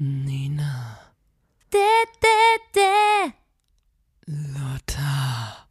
[0.00, 0.96] Nina.
[1.70, 3.32] De, de, de.
[4.26, 5.66] Lotta.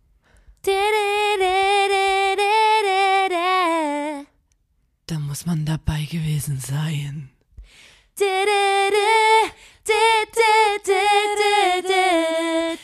[0.62, 2.53] De, de, de, de, de,
[2.83, 4.26] de, de.
[5.05, 7.31] Da muss man dabei gewesen sein.
[8.15, 9.51] De, de, de.
[9.83, 11.03] De, de, de,
[11.37, 12.05] de, de.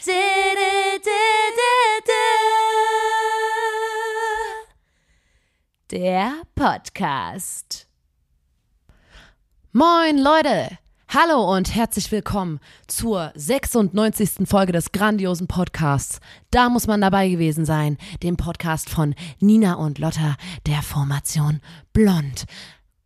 [0.05, 0.21] De,
[0.55, 1.21] de, de,
[1.59, 1.71] de,
[2.05, 2.23] de.
[5.87, 7.87] Der Podcast.
[9.71, 10.72] Moin Leute!
[11.15, 14.47] Hallo und herzlich willkommen zur 96.
[14.47, 16.19] Folge des grandiosen Podcasts.
[16.49, 21.59] Da muss man dabei gewesen sein, dem Podcast von Nina und Lotta der Formation
[21.93, 22.45] Blond.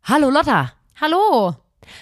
[0.04, 0.72] Hallo Lotta!
[0.98, 1.54] Hallo.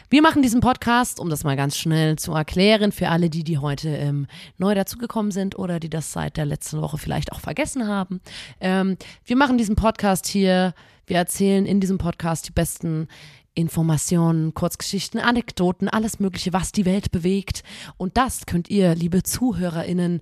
[0.08, 3.58] Wir machen diesen Podcast, um das mal ganz schnell zu erklären, für alle die, die
[3.58, 4.28] heute ähm,
[4.58, 8.20] neu dazugekommen sind oder die das seit der letzten Woche vielleicht auch vergessen haben.
[8.60, 10.72] Ähm, wir machen diesen Podcast hier,
[11.06, 13.08] wir erzählen in diesem Podcast die besten
[13.56, 17.64] Informationen, Kurzgeschichten, Anekdoten, alles Mögliche, was die Welt bewegt.
[17.96, 20.20] Und das könnt ihr, liebe ZuhörerInnen,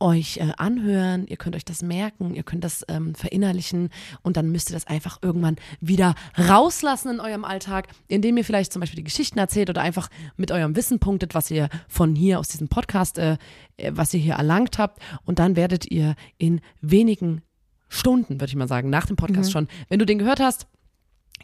[0.00, 3.90] euch äh, anhören, ihr könnt euch das merken, ihr könnt das ähm, verinnerlichen.
[4.22, 8.72] Und dann müsst ihr das einfach irgendwann wieder rauslassen in eurem Alltag, indem ihr vielleicht
[8.72, 12.38] zum Beispiel die Geschichten erzählt oder einfach mit eurem Wissen punktet, was ihr von hier
[12.38, 13.36] aus diesem Podcast, äh,
[13.78, 15.00] äh, was ihr hier erlangt habt.
[15.24, 17.42] Und dann werdet ihr in wenigen
[17.88, 20.66] Stunden, würde ich mal sagen, nach dem Podcast schon, wenn du den gehört hast,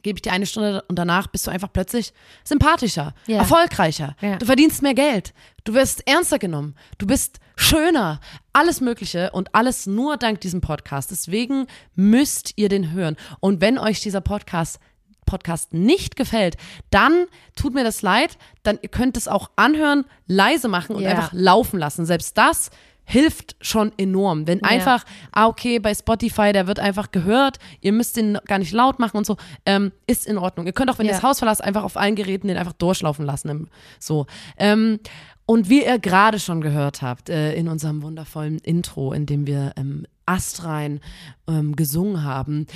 [0.02, 2.12] gebe ich dir eine Stunde und danach bist du einfach plötzlich
[2.44, 3.38] sympathischer, Ja.
[3.38, 4.16] erfolgreicher.
[4.20, 4.36] Ja.
[4.36, 5.32] Du verdienst mehr Geld.
[5.64, 6.74] Du wirst ernster genommen.
[6.98, 8.20] Du bist schöner.
[8.52, 11.10] Alles Mögliche und alles nur dank diesem Podcast.
[11.10, 13.16] Deswegen müsst ihr den hören.
[13.40, 14.80] Und wenn euch dieser Podcast
[15.26, 16.56] Podcast nicht gefällt,
[16.90, 21.10] dann tut mir das leid, dann ihr könnt es auch anhören, leise machen und Ja.
[21.10, 22.04] einfach laufen lassen.
[22.04, 22.70] Selbst das
[23.10, 24.46] hilft schon enorm.
[24.46, 28.72] Wenn einfach, ah, okay, bei Spotify, der wird einfach gehört, ihr müsst den gar nicht
[28.72, 30.66] laut machen und so, ähm, ist in Ordnung.
[30.66, 31.16] Ihr könnt auch, wenn ihr Ja.
[31.18, 33.68] das Haus verlasst, einfach auf allen Geräten den einfach durchlaufen lassen.
[33.98, 34.26] So.
[34.56, 35.00] Ähm,
[35.44, 39.72] und wie ihr gerade schon gehört habt, äh, in unserem wundervollen Intro, in dem wir
[39.76, 41.00] ähm, astrein
[41.48, 42.66] ähm, gesungen haben,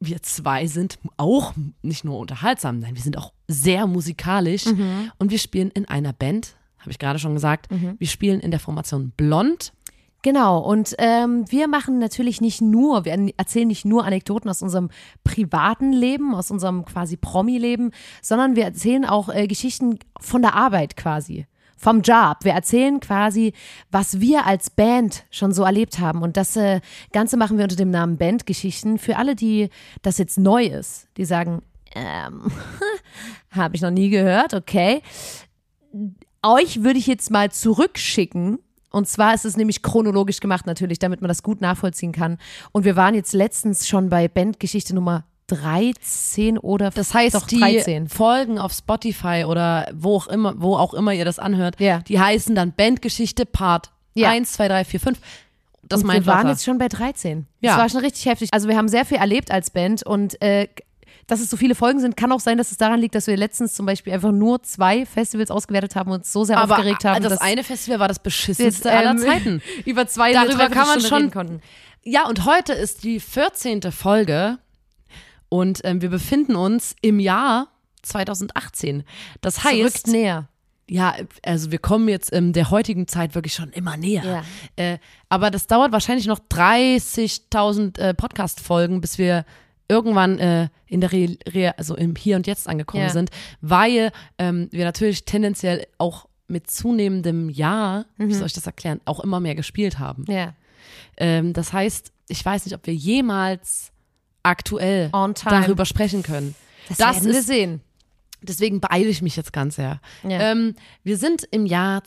[0.00, 1.52] wir zwei sind auch
[1.82, 6.56] nicht nur unterhaltsam, nein, wir sind auch sehr musikalisch und wir spielen in einer Band,
[6.82, 7.68] habe ich gerade schon gesagt.
[7.98, 9.72] Wir spielen in der Formation Blond.
[10.22, 14.88] Genau, und ähm, wir machen natürlich nicht nur, wir erzählen nicht nur Anekdoten aus unserem
[15.24, 17.90] privaten Leben, aus unserem quasi Promi-Leben,
[18.22, 21.46] sondern wir erzählen auch äh, Geschichten von der Arbeit quasi.
[21.76, 22.36] Vom Job.
[22.42, 23.52] Wir erzählen quasi,
[23.90, 26.22] was wir als Band schon so erlebt haben.
[26.22, 28.98] Und das äh, Ganze machen wir unter dem Namen Bandgeschichten.
[28.98, 29.68] Für alle, die
[30.02, 31.62] das jetzt neu ist, die sagen,
[31.96, 32.52] ähm,
[33.50, 35.02] habe ich noch nie gehört, okay
[36.44, 38.58] euch würde ich jetzt mal zurückschicken.
[38.90, 42.38] Und zwar ist es nämlich chronologisch gemacht natürlich, damit man das gut nachvollziehen kann.
[42.72, 47.58] Und wir waren jetzt letztens schon bei Bandgeschichte Nummer 13 oder Das heißt, doch die
[47.58, 48.08] 13.
[48.08, 52.00] Folgen auf Spotify oder wo auch immer, wo auch immer ihr das anhört, Ja.
[52.00, 54.30] die heißen dann Bandgeschichte Part Ja.
[54.30, 55.18] 1, 2, 3, 4, 5.
[55.82, 57.46] Das und meint wir waren jetzt schon bei 13.
[57.60, 57.70] Ja.
[57.72, 58.48] Das war schon richtig heftig.
[58.52, 60.68] Also wir haben sehr viel erlebt als Band und äh,
[61.26, 63.36] dass es so viele Folgen sind, kann auch sein, dass es daran liegt, dass wir
[63.36, 67.04] letztens zum Beispiel einfach nur zwei Festivals ausgewählt haben und uns so sehr aber aufgeregt
[67.04, 69.62] haben, das eine Festival war das beschissenste jetzt, aller ähm, Zeiten.
[69.84, 71.60] über zwei Darüber kann man schon- konnten.
[72.04, 73.92] Ja, und heute ist die 14.
[73.92, 74.58] Folge
[75.48, 77.68] und ähm, wir befinden uns im Jahr
[78.02, 79.04] 2018.
[79.40, 80.48] Das heißt, Rückt näher.
[80.88, 84.44] ja, also wir kommen jetzt in der heutigen Zeit wirklich schon immer näher.
[84.76, 84.84] Ja.
[84.84, 89.44] Äh, aber das dauert wahrscheinlich noch 30.000 äh, Podcast-Folgen, bis wir
[89.88, 93.10] irgendwann äh, in der Re Re also im Hier und Jetzt angekommen Ja.
[93.10, 99.00] sind, weil ähm, wir natürlich tendenziell auch mit zunehmendem Jahr, wie soll ich das erklären,
[99.06, 100.24] auch immer mehr gespielt haben.
[100.28, 100.54] Ja.
[101.16, 103.90] Ähm, das heißt, ich weiß nicht, ob wir jemals
[104.42, 106.54] aktuell darüber sprechen können.
[106.88, 107.80] Das, Das werden wir ist- sehen.
[108.44, 110.00] Deswegen beeile ich mich jetzt ganz sehr.
[110.24, 110.50] Ja.
[110.50, 112.02] Ähm, wir sind im Jahr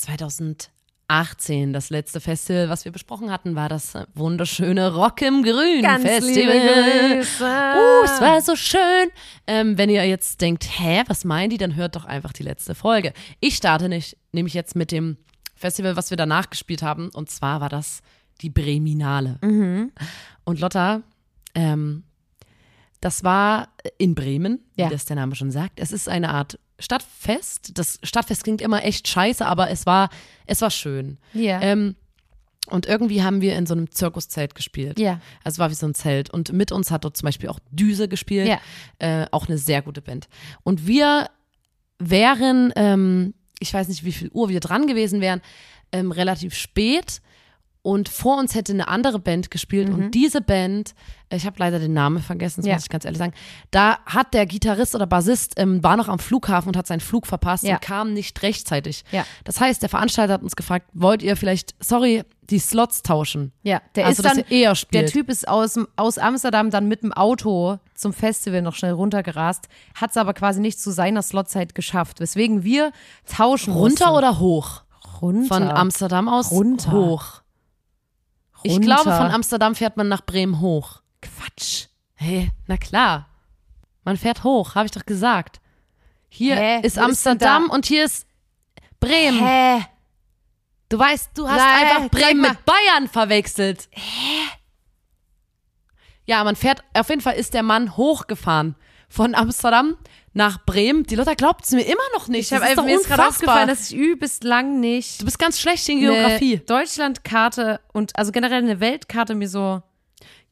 [1.08, 1.74] 2018.
[1.74, 7.20] Das letzte Festival, was wir besprochen hatten, war das äh, wunderschöne Rock im Grün Festival.
[7.20, 9.10] Uh, es war so schön.
[9.48, 12.76] Ähm, wenn ihr jetzt denkt, hä, was meinen die, dann hört doch einfach die letzte
[12.76, 13.14] Folge.
[13.40, 15.18] Ich starte nicht, nämlich jetzt mit dem
[15.56, 17.10] Festival, was wir danach gespielt haben.
[17.14, 18.02] Und zwar war das
[18.42, 19.38] die Breminale.
[19.42, 19.92] Mhm.
[20.44, 21.02] Und Lotta,
[21.54, 22.04] ähm,
[23.00, 24.88] das war in Bremen, Ja.
[24.88, 25.80] wie das der Name schon sagt.
[25.80, 27.78] Es ist eine Art Stadtfest.
[27.78, 30.10] Das Stadtfest klingt immer echt scheiße, aber es war,
[30.46, 31.18] es war schön.
[31.34, 31.62] Ja.
[31.62, 31.96] Ähm,
[32.68, 35.00] und irgendwie haben wir in so einem Zirkuszelt gespielt.
[35.00, 35.22] Ja.
[35.44, 36.32] Also es war wie so ein Zelt.
[36.32, 38.48] Und mit uns hat dort zum Beispiel auch Düse gespielt.
[38.48, 38.60] Ja.
[38.98, 40.28] Äh, auch eine sehr gute Band.
[40.64, 41.30] Und wir
[42.00, 45.42] wären, ähm, ich weiß nicht, wie viel Uhr wir dran gewesen wären,
[45.92, 47.22] ähm, relativ spät
[47.86, 50.96] und vor uns hätte eine andere Band gespielt und diese Band,
[51.30, 52.74] äh, ich habe leider den Namen vergessen, das Ja.
[52.74, 53.34] muss ich ganz ehrlich sagen,
[53.70, 57.28] da hat der Gitarrist oder Bassist, ähm, war noch am Flughafen und hat seinen Flug
[57.28, 57.76] verpasst Ja.
[57.76, 59.04] und kam nicht rechtzeitig.
[59.12, 59.24] Ja.
[59.44, 63.52] Das heißt, der Veranstalter hat uns gefragt, wollt ihr vielleicht, sorry, die Slots tauschen?
[63.62, 65.04] Ja, der Also, ist dann, eher spielt.
[65.04, 69.68] der Typ ist aus, aus Amsterdam dann mit dem Auto zum Festival noch schnell runtergerast,
[69.94, 72.92] hat es aber quasi nicht zu seiner Slotzeit geschafft, weswegen wir
[73.32, 74.18] tauschen Runter mussten.
[74.18, 74.82] oder hoch?
[75.22, 75.48] runter?
[75.48, 76.92] Von Amsterdam aus Runter.
[76.92, 77.42] hoch.
[78.66, 78.86] Ich Runter.
[78.86, 81.02] glaube, von Amsterdam fährt man nach Bremen hoch.
[81.22, 81.86] Quatsch.
[82.16, 83.28] Hey, na klar.
[84.04, 85.62] Man fährt hoch, habe ich doch gesagt.
[86.30, 86.76] Hier Hä?
[86.82, 87.74] ist Wo ist Amsterdam da?
[87.76, 88.26] und hier ist
[89.00, 89.40] Bremen.
[89.46, 89.86] Hä?
[90.90, 93.88] Du weißt, du hast Nein, einfach Bremen mit Bayern verwechselt.
[96.26, 98.76] Ja, man fährt, auf jeden Fall ist der Mann hochgefahren.
[99.10, 99.96] Von Amsterdam
[100.36, 101.04] nach Bremen.
[101.06, 102.52] Die Leute glaubt es mir immer noch nicht.
[102.52, 105.88] Ich habe einfach mir gerade aufgefallen, dass ich übelst lang nicht Du bist ganz schlecht
[105.88, 106.58] in Geografie.
[106.58, 109.82] Deutschlandkarte und also generell eine Weltkarte mir so.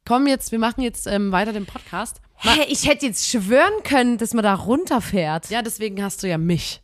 [0.06, 2.22] Komm jetzt, wir machen jetzt ähm, weiter den Podcast.
[2.38, 5.50] Hä, ich hätte jetzt schwören können, dass man da runterfährt.
[5.50, 6.82] Ja, deswegen hast du ja mich.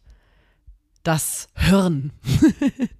[1.03, 2.11] Das Hirn.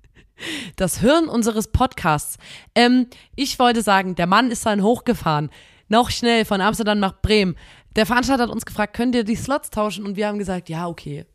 [0.77, 2.37] Das Hirn unseres Podcasts.
[2.73, 5.49] Ähm, ich wollte sagen, der Mann ist dann hochgefahren.
[5.89, 7.57] Noch schnell von Amsterdam nach Bremen.
[7.95, 10.05] Der Veranstalter hat uns gefragt, könnt ihr die Slots tauschen?
[10.05, 11.25] Und wir haben gesagt, ja, okay.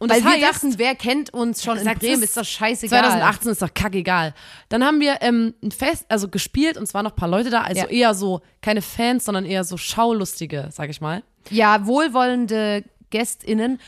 [0.00, 3.00] Und Weil das wir heißt, dachten, wer kennt uns schon in Bremen, ist doch scheißegal.
[3.00, 4.32] 2018 ist doch kackegal.
[4.68, 7.62] Dann haben wir ähm, ein Fest, also gespielt und zwar noch ein paar Leute da,
[7.62, 7.86] also Ja.
[7.88, 11.22] eher so, keine Fans, sondern eher so Schaulustige, sag ich mal.
[11.50, 13.80] Ja, wohlwollende GästInnen.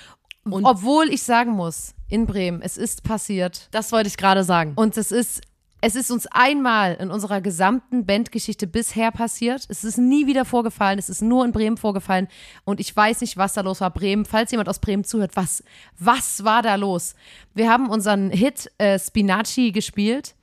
[0.45, 3.69] obwohl ich sagen muss, in Bremen, es ist passiert.
[3.71, 4.73] Das wollte ich gerade sagen.
[4.75, 5.43] Und es ist,
[5.81, 9.67] es ist uns einmal in unserer gesamten Bandgeschichte bisher passiert.
[9.69, 10.99] Es ist nie wieder vorgefallen.
[10.99, 12.29] Es ist nur in Bremen vorgefallen.
[12.65, 13.91] Und ich weiß nicht, was da los war.
[13.91, 15.65] Bremen, falls jemand aus Bremen zuhört, was,
[15.99, 17.15] was war da los?
[17.55, 20.35] Wir haben unseren Hit äh, Spinaci gespielt.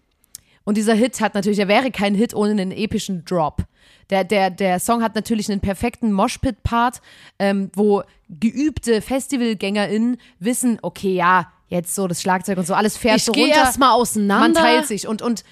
[0.64, 3.64] Und dieser Hit hat natürlich, er wäre kein Hit ohne einen epischen Drop.
[4.10, 7.02] Der, der, der Song hat natürlich einen perfekten Moshpit-Part,
[7.40, 13.18] ähm, wo geübte FestivalgängerInnen wissen, okay, ja, jetzt so das Schlagzeug und so, alles fährt
[13.18, 13.56] Ich so runter.
[13.56, 14.62] erstmal auseinander.
[14.62, 15.08] Man teilt sich.
[15.08, 15.44] Und, und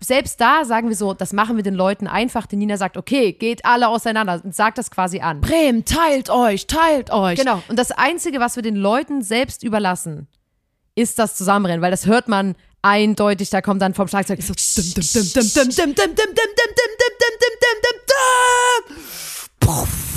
[0.00, 2.46] selbst da sagen wir so, das machen wir den Leuten einfach.
[2.46, 5.40] Die Nina sagt, okay, geht alle auseinander und sagt das quasi an.
[5.40, 7.38] Bremen, teilt euch, teilt euch.
[7.38, 7.62] Genau.
[7.68, 10.26] Und das Einzige, was wir den Leuten selbst überlassen,
[10.94, 14.54] ist das Zusammenrennen, weil das hört man eindeutig, da kommt dann vom Schlagzeug so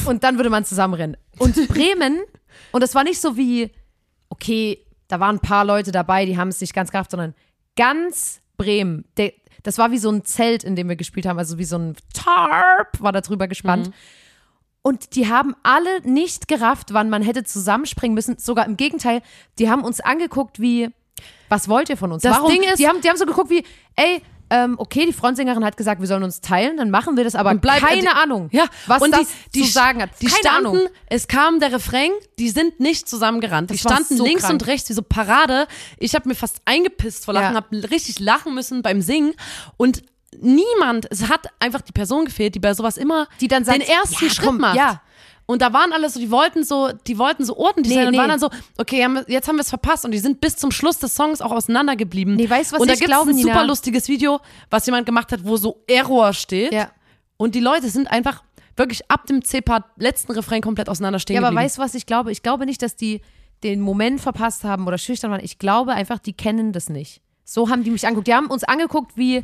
[0.05, 1.17] und dann würde man zusammenrennen.
[1.37, 2.21] Und Bremen,
[2.71, 3.71] und das war nicht so wie,
[4.29, 7.35] okay, da waren ein paar Leute dabei, die haben es nicht ganz gerafft, sondern
[7.75, 9.31] ganz Bremen, der,
[9.61, 11.95] das war wie so ein Zelt, in dem wir gespielt haben, also wie so ein
[12.15, 13.91] Tarp war da drüber gespannt.
[14.81, 18.39] Und die haben alle nicht gerafft, wann man hätte zusammenspringen müssen.
[18.39, 19.21] Sogar im Gegenteil,
[19.59, 20.89] die haben uns angeguckt wie,
[21.47, 22.23] was wollt ihr von uns?
[22.23, 22.51] Das Warum?
[22.51, 23.63] Ding ist- die haben, die haben so geguckt wie,
[23.95, 24.19] ey,
[24.49, 27.55] ähm, okay, die Frontsängerin hat gesagt, wir sollen uns teilen, dann machen wir das, aber
[27.55, 30.09] bleib- keine die- Ahnung, Ja, was und das die, die zu sagen hat.
[30.21, 30.87] Die keine standen, Ahnung.
[31.07, 33.69] es kam der Refrain, die sind nicht zusammengerannt.
[33.71, 34.53] Die Das standen so links krank.
[34.61, 35.67] und rechts wie so Parade.
[35.97, 37.55] Ich habe mir fast eingepisst vor Lachen, Ja.
[37.55, 39.33] habe richtig lachen müssen beim Singen
[39.77, 40.03] und
[40.39, 43.87] niemand, es hat einfach die Person gefehlt, die bei sowas immer Die dann sagt, den
[43.87, 44.75] ersten ja, Schritt komm, macht.
[44.75, 45.01] ja.
[45.45, 48.11] Und da waren alle so, die wollten so, die wollten so ordentlich Nee, sein und
[48.13, 48.17] nee.
[48.17, 50.99] waren dann so, okay, jetzt haben wir es verpasst und die sind bis zum Schluss
[50.99, 52.35] des Songs auch auseinandergeblieben.
[52.35, 53.53] Nee, weißt was Und da ich gibt es ein Nina?
[53.53, 56.73] super lustiges Video, was jemand gemacht hat, wo so Error steht.
[56.73, 56.91] Ja.
[57.35, 58.41] Und die Leute sind einfach
[58.77, 61.65] wirklich ab dem C-Part letzten Refrain komplett auseinanderstehen Ja, aber geblieben.
[61.65, 62.31] weißt du, was ich glaube?
[62.31, 63.21] Ich glaube nicht, dass die
[63.63, 65.41] den Moment verpasst haben oder schüchtern waren.
[65.43, 67.21] Ich glaube einfach, die kennen das nicht.
[67.43, 68.27] So haben die mich angeguckt.
[68.27, 69.43] Die haben uns angeguckt wie,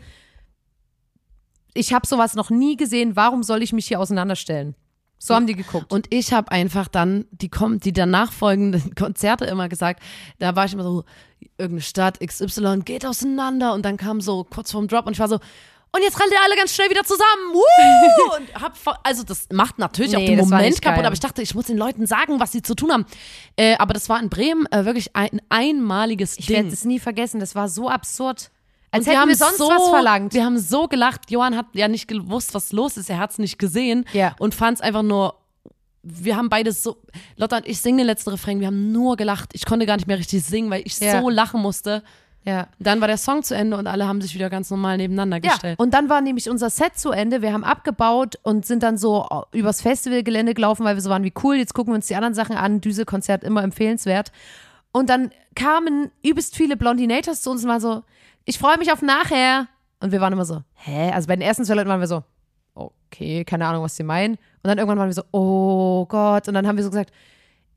[1.74, 4.76] ich habe sowas noch nie gesehen, warum soll ich mich hier auseinanderstellen?
[5.22, 5.92] So haben die geguckt.
[5.92, 10.02] Und ich habe einfach dann die, kom- die danach folgenden Konzerte immer gesagt,
[10.40, 11.04] da war ich immer so,
[11.58, 15.28] irgendeine Stadt XY geht auseinander und dann kam so kurz vorm Drop und ich war
[15.28, 15.36] so,
[15.92, 17.52] und jetzt rennt ihr alle ganz schnell wieder zusammen.
[17.54, 18.36] Woo!
[18.38, 21.14] Und hab, voll- also das macht natürlich auch Nee, den das war Moment kaputt, aber
[21.14, 23.06] ich dachte, ich muss den Leuten sagen, was sie zu tun haben.
[23.56, 26.56] Äh, aber das war in Bremen äh, wirklich ein einmaliges ich Ding.
[26.58, 27.40] werde es nie vergessen.
[27.40, 28.52] Das war so absurd.
[28.92, 30.34] Als Und hätten wir sonst so, was verlangt.
[30.34, 31.30] Wir haben so gelacht.
[31.30, 33.10] Johann hat ja nicht gewusst, was los ist.
[33.10, 34.36] Er hat es nicht gesehen Ja.
[34.40, 35.36] und fand es einfach nur.
[36.02, 36.98] Wir haben beides so.
[37.36, 38.60] Lotta und ich singen den letzten Refrain.
[38.62, 39.50] Wir haben nur gelacht.
[39.54, 41.22] Ich konnte gar nicht mehr richtig singen, weil ich Ja.
[41.22, 42.04] so lachen musste.
[42.46, 42.68] Ja.
[42.80, 45.52] Dann war der Song zu Ende und alle haben sich wieder ganz normal nebeneinander Ja,
[45.52, 45.78] gestellt.
[45.78, 47.42] und dann war nämlich unser Set zu Ende.
[47.42, 51.34] Wir haben abgebaut und sind dann so übers Festivalgelände gelaufen, weil wir so waren wie
[51.44, 51.58] cool.
[51.58, 52.80] Jetzt gucken wir uns die anderen Sachen an.
[52.80, 54.32] Düse-Konzert immer empfehlenswert.
[54.94, 58.04] Und dann kamen übelst viele Blondinators zu uns und waren so,
[58.50, 59.68] ich freue mich auf nachher.
[60.00, 61.12] Und wir waren immer so, hä?
[61.12, 62.24] Also bei den ersten zwei Leuten waren wir so,
[62.74, 64.34] okay, keine Ahnung, was sie meinen.
[64.34, 66.48] Und dann irgendwann waren wir so, oh Gott.
[66.48, 67.12] Und dann haben wir so gesagt,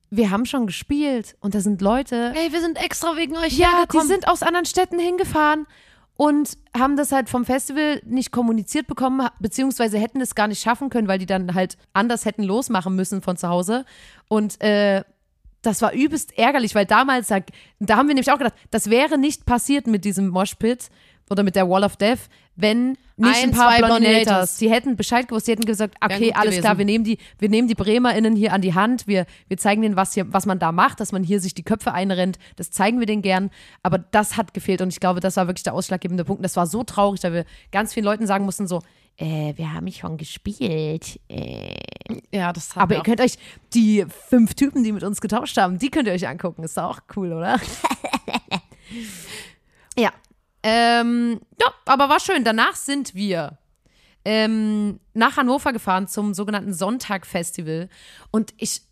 [0.08, 3.84] wir haben schon gespielt und da sind Leute, Hey, wir sind extra wegen euch ja,
[3.92, 5.66] die sind aus anderen Städten hingefahren,
[6.16, 10.90] und haben das halt vom Festival nicht kommuniziert bekommen, beziehungsweise hätten es gar nicht schaffen
[10.90, 13.84] können, weil die dann halt anders hätten losmachen müssen von zu Hause.
[14.28, 15.02] Und äh,
[15.62, 17.38] das war übelst ärgerlich, weil damals, da,
[17.78, 20.90] da haben wir nämlich auch gedacht, das wäre nicht passiert mit diesem Moshpit
[21.30, 24.58] oder mit der Wall of Death, wenn nicht ein, Ein, paar Blondinators.
[24.58, 26.60] Sie hätten Bescheid gewusst, sie hätten gesagt, okay, alles gewesen.
[26.62, 29.82] klar, wir nehmen die, wir nehmen die BremerInnen hier an die Hand, wir, wir zeigen
[29.82, 32.70] denen, was hier, was man da macht, dass man hier sich die Köpfe einrennt, das
[32.70, 33.50] zeigen wir denen gern.
[33.82, 36.40] Aber das hat gefehlt und ich glaube, das war wirklich der ausschlaggebende Punkt.
[36.40, 38.82] Und das war so traurig, da wir ganz vielen Leuten sagen mussten, so,
[39.16, 41.20] äh, wir haben schon gespielt.
[41.28, 41.74] Äh.
[42.32, 43.38] Ja, das hat Aber mir ihr könnt euch
[43.74, 46.64] die fünf Typen, die mit uns getauscht haben, die könnt ihr euch angucken.
[46.64, 47.60] Ist auch cool, oder?
[49.96, 50.10] ja.
[50.62, 52.44] Ähm, ja, aber war schön.
[52.44, 53.58] Danach sind wir
[54.24, 57.88] ähm, nach Hannover gefahren zum sogenannten Sonntag-Festival.
[58.30, 58.82] Und ich,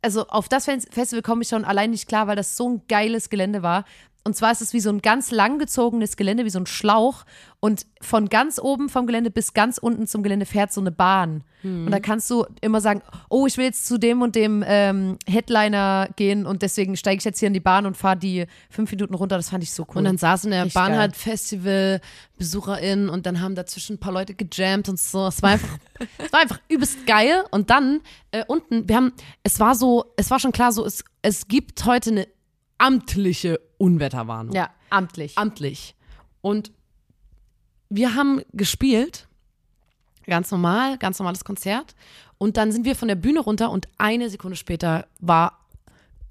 [0.00, 2.82] also auf das Fes- Festival komme ich schon allein nicht klar, weil das so ein
[2.88, 3.84] geiles Gelände war.
[4.24, 7.24] Und zwar ist es wie so ein ganz langgezogenes Gelände, wie so ein Schlauch.
[7.60, 11.44] Und von ganz oben vom Gelände bis ganz unten zum Gelände fährt so eine Bahn.
[11.64, 15.16] Und da kannst du immer sagen, oh, ich will jetzt zu dem und dem ähm,
[15.28, 18.90] Headliner gehen und deswegen steige ich jetzt hier in die Bahn und fahre die fünf
[18.90, 19.36] Minuten runter.
[19.36, 19.98] Das fand ich so cool.
[19.98, 20.98] Und dann saßen in der Richtig Bahn geil.
[20.98, 25.28] halt Festival-BesucherInnen und dann haben dazwischen ein paar Leute gejammt und so.
[25.28, 25.78] Es war einfach,
[26.18, 27.44] es war einfach übelst geil.
[27.52, 28.00] Und dann
[28.32, 29.12] äh, unten, wir haben,
[29.44, 32.26] es war so, es war schon klar so, es, es gibt heute eine
[32.82, 34.54] amtliche Unwetterwarnung.
[34.54, 35.38] ja, amtlich.
[35.38, 35.94] Amtlich.
[36.40, 36.72] Und
[37.88, 39.28] wir haben gespielt,
[40.26, 41.94] ganz normal, ganz normales Konzert.
[42.38, 45.61] Und dann sind wir von der Bühne runter und eine Sekunde später war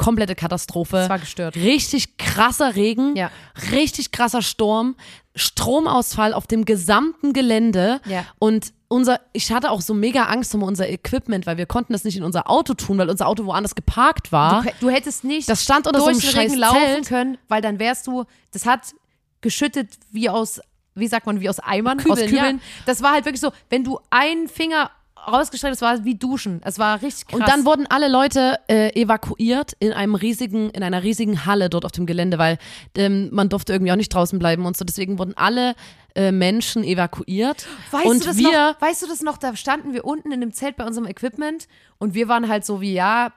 [0.04, 0.98] komplette Katastrophe.
[0.98, 1.56] Das war gestört.
[1.56, 3.30] Richtig krasser Regen, Ja.
[3.72, 4.96] richtig krasser Sturm,
[5.36, 8.02] Stromausfall auf dem gesamten Gelände.
[8.06, 8.26] Ja.
[8.40, 12.04] Und unser, ich hatte auch so mega Angst um unser Equipment, weil wir konnten das
[12.04, 14.64] nicht in unser Auto tun, weil unser Auto woanders geparkt war.
[14.64, 17.08] Du, du hättest nicht Das stand unter so durch einem den Regen laufen Zelt.
[17.08, 18.94] können, weil dann wärst du, das hat
[19.42, 20.60] geschüttet wie aus,
[20.96, 22.58] wie sagt man, wie aus Eimern, aus Kübeln, Kübeln.
[22.58, 22.64] ja.
[22.86, 24.92] Das war halt wirklich so, wenn du einen Finger
[25.28, 26.62] rausgestreckt hast, war es wie Duschen.
[26.64, 27.40] Es war richtig krass.
[27.40, 31.86] Und dann wurden alle Leute äh, evakuiert in einem riesigen, in einer riesigen Halle dort
[31.86, 32.58] auf dem Gelände, weil
[32.96, 34.86] ähm, man durfte irgendwie auch nicht draußen bleiben und so.
[34.86, 35.76] Deswegen wurden alle
[36.16, 37.68] äh, Menschen evakuiert.
[37.92, 38.82] Weißt und du das wir, noch?
[38.82, 39.38] Weißt du das noch?
[39.38, 41.68] Da standen wir unten in dem Zelt bei unserem Equipment
[42.00, 43.32] und wir waren halt so wie, ja,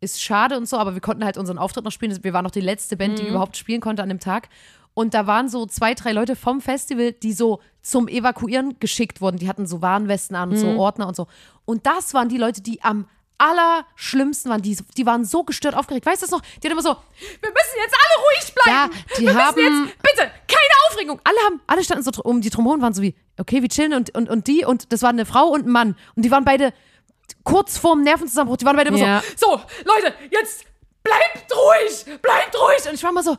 [0.00, 2.16] ist schade und so, aber wir konnten halt unseren Auftritt noch spielen.
[2.22, 3.16] Wir waren noch die letzte Band, Mhm.
[3.22, 4.48] die überhaupt spielen konnte an dem Tag.
[4.92, 9.38] Und da waren so zwei, drei Leute vom Festival, die so zum Evakuieren geschickt wurden.
[9.38, 10.78] Die hatten so Warnwesten an und so Mhm.
[10.78, 11.26] Ordner und so.
[11.64, 13.06] Und das waren die Leute, die am
[13.38, 14.62] allerschlimmsten waren.
[14.62, 16.04] Die, die waren so gestört aufgeregt.
[16.06, 16.40] Weißt du das noch?
[16.40, 16.96] Die hatten immer so,
[17.40, 18.92] wir müssen jetzt alle ruhig bleiben.
[18.92, 21.20] Ja, die wir haben- müssen jetzt, bitte, keine Aufregung.
[21.24, 23.94] Alle haben, alle standen so um die herum und waren so wie, okay, wir chillen
[23.94, 25.96] und, und, und die und das war eine Frau und ein Mann.
[26.16, 26.72] Und die waren beide
[27.44, 28.56] kurz vorm Nervenzusammenbruch.
[28.56, 29.22] Die waren beide immer Ja.
[29.36, 30.64] so, so, Leute, jetzt
[31.02, 32.88] bleibt ruhig, bleibt ruhig.
[32.88, 33.36] Und ich war mal so,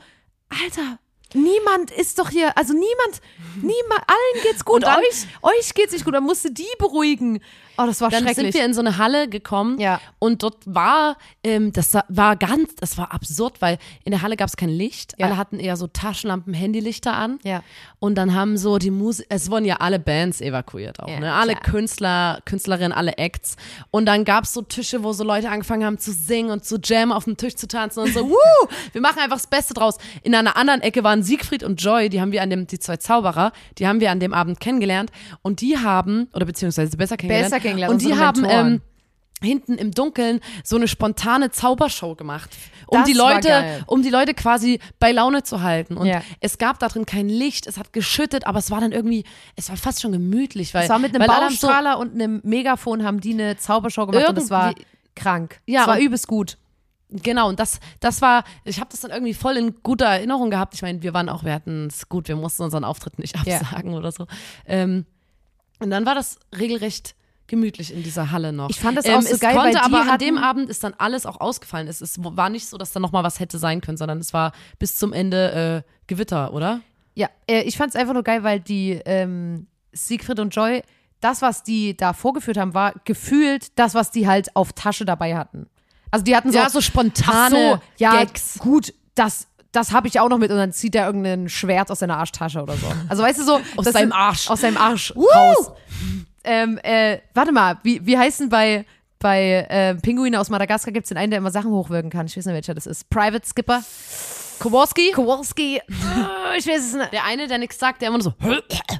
[0.49, 0.99] Alter,
[1.33, 3.21] niemand ist doch hier, also niemand,
[3.55, 4.75] niemand, allen geht's gut.
[4.75, 6.13] Und dann- euch, euch geht's nicht gut.
[6.13, 7.41] Man musste die beruhigen.
[7.77, 8.45] Oh, das war dann schrecklich.
[8.47, 9.99] sind wir in so eine Halle gekommen Ja.
[10.19, 14.47] und dort war, ähm, das war ganz, das war absurd, weil in der Halle gab
[14.49, 15.13] es kein Licht.
[15.17, 15.27] Ja.
[15.27, 17.39] Alle hatten eher so Taschenlampen, Handylichter an.
[17.43, 17.63] Ja.
[17.99, 21.33] Und dann haben so die Musik, es wurden ja alle Bands evakuiert auch, Ja, ne?
[21.33, 21.63] Alle klar.
[21.71, 23.55] Künstler, Künstlerinnen, alle Acts.
[23.91, 26.77] Und dann gab es so Tische, wo so Leute angefangen haben zu singen und zu
[26.83, 29.97] jammen, auf dem Tisch zu tanzen und so, wuh, wir machen einfach das Beste draus.
[30.23, 32.97] In einer anderen Ecke waren Siegfried und Joy, die haben wir an dem, die zwei
[32.97, 37.51] Zauberer, die haben wir an dem Abend kennengelernt und die haben, oder beziehungsweise besser kennengelernt.
[37.51, 38.81] Besser kennengelernt, Und die haben, ähm,
[39.41, 42.49] hinten im Dunkeln so eine spontane Zaubershow gemacht,
[42.87, 45.95] um Das die Leute, um die Leute quasi bei Laune zu halten.
[45.95, 46.23] Und Ja.
[46.39, 49.69] es gab da drin kein Licht, es hat geschüttet, aber es war dann irgendwie, es
[49.69, 53.21] war fast schon gemütlich, weil Es war mit einem auch Ballonstrahler und einem Megafon haben
[53.21, 54.73] die eine Zaubershow gemacht und das war
[55.15, 55.59] krank.
[55.67, 56.57] Ja, es war übelst gut.
[57.09, 60.49] So, genau, und das, das war, ich habe das dann irgendwie voll in guter Erinnerung
[60.49, 60.73] gehabt.
[60.73, 63.57] Ich meine, wir waren auch, wir hatten es gut, wir mussten unseren Auftritt nicht Ja.
[63.59, 64.25] absagen oder so.
[64.65, 65.05] Ähm,
[65.79, 67.13] und dann war das regelrecht
[67.47, 68.69] gemütlich in dieser Halle noch.
[68.69, 70.69] Ich fand das ähm, auch so es geil, konnte, weil die aber an dem Abend
[70.69, 71.87] ist dann alles auch ausgefallen.
[71.87, 74.33] Es, es war nicht so, dass da noch mal was hätte sein können, sondern es
[74.33, 76.81] war bis zum Ende äh, Gewitter, oder?
[77.15, 80.83] Ja, äh, ich fand es einfach nur geil, weil die ähm, Siegfried und Joy,
[81.21, 85.35] das, was die da vorgeführt haben, war gefühlt das, was die halt auf Tasche dabei
[85.35, 85.67] hatten.
[86.11, 88.59] Also die hatten so, Ja, so spontane so, ja, Gags.
[88.59, 91.99] gut, das, das habe ich auch noch mit und dann zieht er irgendein Schwert aus
[91.99, 92.85] seiner Arschtasche oder so.
[93.09, 94.49] Also weißt du so, Aus seinem Arsch.
[94.49, 95.71] Aus seinem Arsch raus.
[96.47, 98.85] Ähm, äh, warte mal, wie, wie heißt denn bei,
[99.19, 102.25] bei äh, Pinguine aus Madagaskar gibt es den einen, der immer Sachen hochwirken kann?
[102.25, 103.09] Ich weiß nicht, welcher das ist.
[103.09, 103.83] Private Skipper.
[104.59, 107.13] Kowalski, Kowalski, äh, ich weiß es nicht.
[107.13, 108.33] der eine, der nichts sagt, der immer nur so.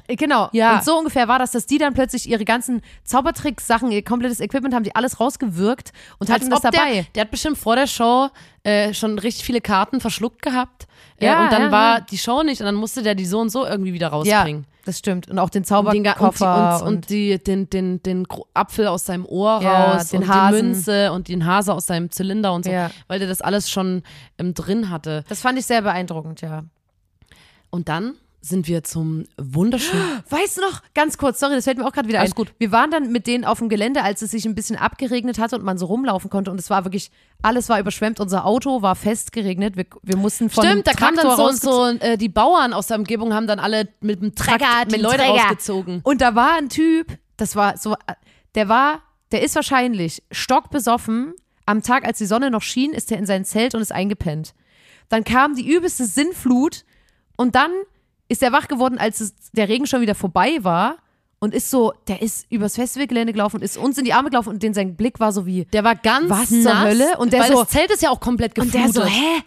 [0.06, 0.48] Genau.
[0.52, 0.76] Ja.
[0.76, 4.72] Und so ungefähr war das, dass die dann plötzlich ihre ganzen Zaubertricks-Sachen, ihr komplettes Equipment
[4.74, 6.92] haben die alles rausgewirkt und hatten das dabei.
[6.92, 8.28] Der, der hat bestimmt vor der Show
[8.62, 10.86] äh, schon richtig viele Karten verschluckt gehabt.
[11.18, 12.00] Äh, Ja, und dann ja, war ja.
[12.00, 14.64] die Show nicht und dann musste der die so und so irgendwie wieder ja, rausbringen.
[14.88, 15.28] Das stimmt.
[15.28, 19.60] Und auch den Zauberkoffer und, und, und die, den, den, den Apfel aus seinem Ohr
[19.62, 20.56] Ja, raus den und Hasen.
[20.56, 22.90] die Münze und den Hase aus seinem Zylinder und so, Ja.
[23.06, 24.02] weil der das alles schon
[24.38, 25.24] ähm, drin hatte.
[25.28, 26.64] das fand ich sehr beeindruckend, ja.
[27.70, 30.22] Und dann sind wir zum wunderschönen.
[30.30, 32.36] Weißt du noch, ganz kurz, sorry, das fällt mir auch gerade wieder Alles ein.
[32.36, 32.52] gut.
[32.58, 35.56] Wir waren dann mit denen auf dem Gelände, als es sich ein bisschen abgeregnet hatte
[35.56, 37.10] und man so rumlaufen konnte und es war wirklich,
[37.42, 38.20] alles war überschwemmt.
[38.20, 39.76] Unser Auto war festgeregnet.
[39.76, 42.98] Wir, wir mussten von Stimmt, da kamen dann so, so äh, die Bauern aus der
[42.98, 45.42] Umgebung haben dann alle mit dem Trecker die mit Leute Träger.
[45.42, 46.00] rausgezogen.
[46.04, 47.96] Und da war ein Typ, das war so,
[48.54, 49.02] der war,
[49.32, 51.34] der ist wahrscheinlich stockbesoffen.
[51.66, 54.54] Am Tag, als die Sonne noch schien, ist er in sein Zelt und ist eingepennt.
[55.08, 56.84] Dann kam die übelste Sinnflut
[57.36, 57.70] und dann
[58.28, 60.96] ist er wach geworden, als es, der Regen schon wieder vorbei war
[61.40, 64.50] und ist so, der ist übers Festivalgelände gelaufen und ist uns in die Arme gelaufen
[64.50, 67.16] und den, sein Blick war so wie, Der war ganz Was zur nass, Hölle?
[67.18, 68.96] Und der weil so- das Zelt ist ja auch komplett und geflutet.
[68.96, 69.42] der so, hä?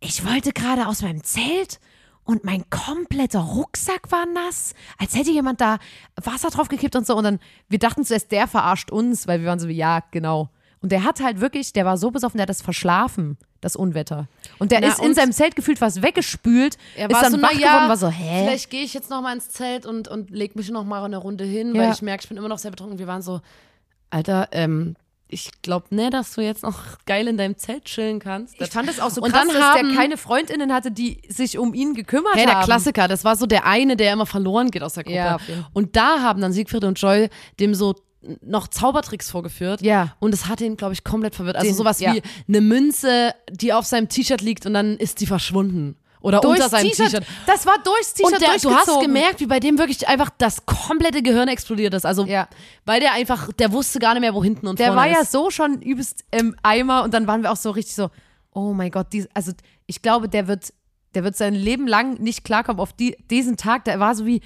[0.00, 1.78] Ich wollte gerade aus meinem Zelt
[2.24, 5.78] und mein kompletter Rucksack war nass, als hätte jemand da
[6.22, 7.16] Wasser drauf gekippt und so.
[7.16, 10.50] Und dann, wir dachten zuerst, der verarscht uns, weil wir waren so wie, ja, genau.
[10.80, 14.26] Und der hat halt wirklich, der war so besoffen, der hat das verschlafen, das Unwetter.
[14.58, 17.52] Und der Na, ist in seinem Zelt gefühlt was weggespült, Er ist dann so, wach
[17.52, 18.44] ja, geworden, war so, hä?
[18.46, 21.18] Vielleicht gehe ich jetzt noch mal ins Zelt und, und leg mich noch mal eine
[21.18, 21.82] Runde hin, Ja.
[21.82, 22.98] weil ich merke, ich bin immer noch sehr betrunken.
[22.98, 23.40] Wir waren so,
[24.10, 24.94] Alter, ähm,
[25.28, 28.54] ich glaube nicht, dass du jetzt noch geil in deinem Zelt chillen kannst.
[28.60, 31.20] Ich fand es auch so Und krass, dann dass haben- der keine Freundinnen hatte, die
[31.28, 32.64] sich um ihn gekümmert Hey, der haben.
[32.64, 35.16] Klassiker, das war so der eine, der immer verloren geht aus der Gruppe.
[35.16, 35.38] Ja,
[35.72, 37.96] und da haben dann Siegfried und Joy dem so
[38.42, 39.82] noch Zaubertricks vorgeführt.
[39.82, 40.14] Ja.
[40.20, 41.56] Und es hat ihn, glaube ich, komplett verwirrt.
[41.56, 42.14] Also Den- sowas ja.
[42.14, 45.96] wie eine Münze, die auf seinem T-Shirt liegt und dann ist die verschwunden.
[46.20, 47.24] Oder unter Durchs seinem T-Shirt.
[47.46, 50.66] Das war durchs T-Shirt Und der, du hast gemerkt, wie bei dem wirklich einfach das
[50.66, 52.04] komplette Gehirn explodiert ist.
[52.04, 52.48] Also, Ja.
[52.84, 55.20] weil der einfach, der wusste gar nicht mehr, wo hinten und Der vorne war ja
[55.20, 55.30] ist.
[55.30, 58.10] so schon übelst im Eimer und dann waren wir auch so richtig so,
[58.52, 59.52] oh mein Gott, dies, also
[59.86, 60.72] ich glaube, der wird,
[61.14, 63.84] der wird sein Leben lang nicht klarkommen auf die, diesen Tag.
[63.84, 64.40] Der war so wie,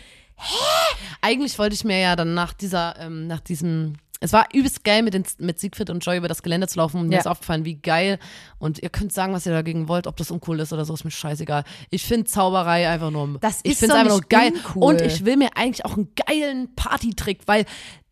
[1.20, 5.02] Eigentlich wollte ich mir ja dann nach dieser, ähm, nach diesem, es war übelst geil,
[5.02, 7.20] mit, den, mit Siegfried und Joy über das Gelände zu laufen und mir Ja.
[7.20, 8.18] ist aufgefallen, wie geil.
[8.59, 11.04] Und ihr könnt sagen, was ihr dagegen wollt, ob das uncool ist oder so, ist
[11.04, 11.64] mir scheißegal.
[11.90, 14.52] Ich finde Zauberei einfach nur, Das ich ist finde doch einfach nur geil.
[14.54, 14.82] uncool.
[14.82, 17.65] Und ich will mir eigentlich auch einen geilen Partytrick, weil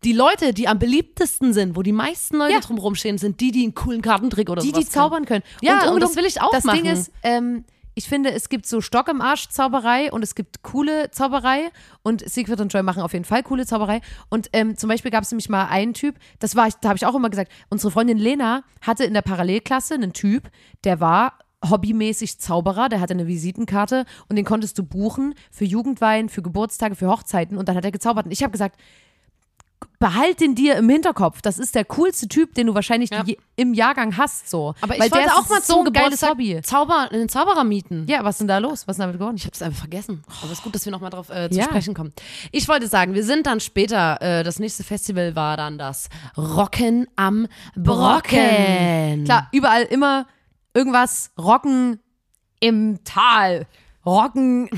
[0.03, 2.59] die Leute, die am beliebtesten sind, wo die meisten Leute Ja.
[2.59, 5.43] drumherum stehen, sind die, die einen coolen Kartentrick oder die, sowas die zaubern können.
[5.61, 6.85] Ja, und ungelogen, das will ich auch Das Ding machen.
[6.85, 7.65] ist, ähm,
[7.99, 11.69] ich finde, es gibt so Stock im Arsch Zauberei und es gibt coole Zauberei
[12.01, 13.99] und Siegfried und Joy machen auf jeden Fall coole Zauberei.
[14.29, 16.97] Und ähm, zum Beispiel gab es nämlich mal einen Typ, das war, ich- da habe
[16.97, 20.49] ich auch immer gesagt, unsere Freundin Lena hatte in der Parallelklasse einen Typ,
[20.85, 21.33] der war
[21.69, 26.95] hobbymäßig Zauberer, der hatte eine Visitenkarte und den konntest du buchen für Jugendwein, für Geburtstage,
[26.95, 28.25] für Hochzeiten und dann hat er gezaubert.
[28.27, 28.79] Und ich habe gesagt,
[29.99, 31.41] behalt den dir im Hinterkopf.
[31.41, 33.23] Das ist der coolste Typ, den du wahrscheinlich Ja.
[33.57, 34.49] im Jahrgang hast.
[34.49, 34.73] So.
[34.79, 36.61] Aber ich Weil wollte auch mal so zum ein geiles Hobby.
[36.63, 38.05] Zauber, einen Zauberer mieten.
[38.07, 38.87] Ja, was ist denn da los?
[38.87, 39.35] Was ist denn damit geworden?
[39.35, 40.23] Ich habe es einfach vergessen.
[40.41, 41.65] Aber es ist gut, dass wir nochmal drauf äh, zu Ja.
[41.65, 42.13] sprechen kommen.
[42.53, 46.07] Ich wollte sagen, wir sind dann später, äh, das nächste Festival war dann das
[46.37, 49.25] Rocken am Brocken.
[49.25, 50.27] Klar, überall immer
[50.73, 51.99] irgendwas rocken
[52.61, 53.65] im Tal.
[54.05, 54.69] Rocken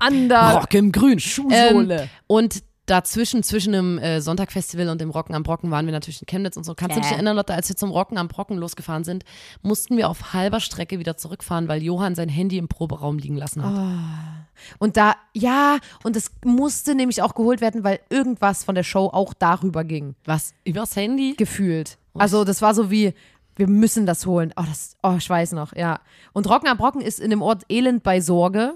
[0.00, 1.18] an der Rock im Grün.
[1.18, 2.02] Schuhsohle.
[2.02, 6.20] Ähm, und dazwischen, zwischen dem äh, Sonntagfestival und dem Rocken am Brocken waren wir natürlich
[6.20, 6.74] in Chemnitz und so.
[6.74, 9.24] Kannst du dich erinnern, Lotte, als wir zum Rocken am Brocken losgefahren sind,
[9.62, 13.64] mussten wir auf halber Strecke wieder zurückfahren, weil Johann sein Handy im Proberaum liegen lassen
[13.64, 13.74] hat.
[14.78, 19.06] Und da, ja, und es musste nämlich auch geholt werden, weil irgendwas von der Show
[19.12, 20.14] auch darüber ging.
[20.24, 20.54] Was?
[20.64, 21.34] Übers Handy?
[21.36, 21.98] Gefühlt.
[22.16, 23.14] Also, das war so wie,
[23.56, 24.52] wir müssen das holen.
[24.56, 26.00] Oh, das, oh, ich weiß noch, ja.
[26.32, 28.74] Und Rocken am Brocken ist in dem Ort Elend bei Sorge.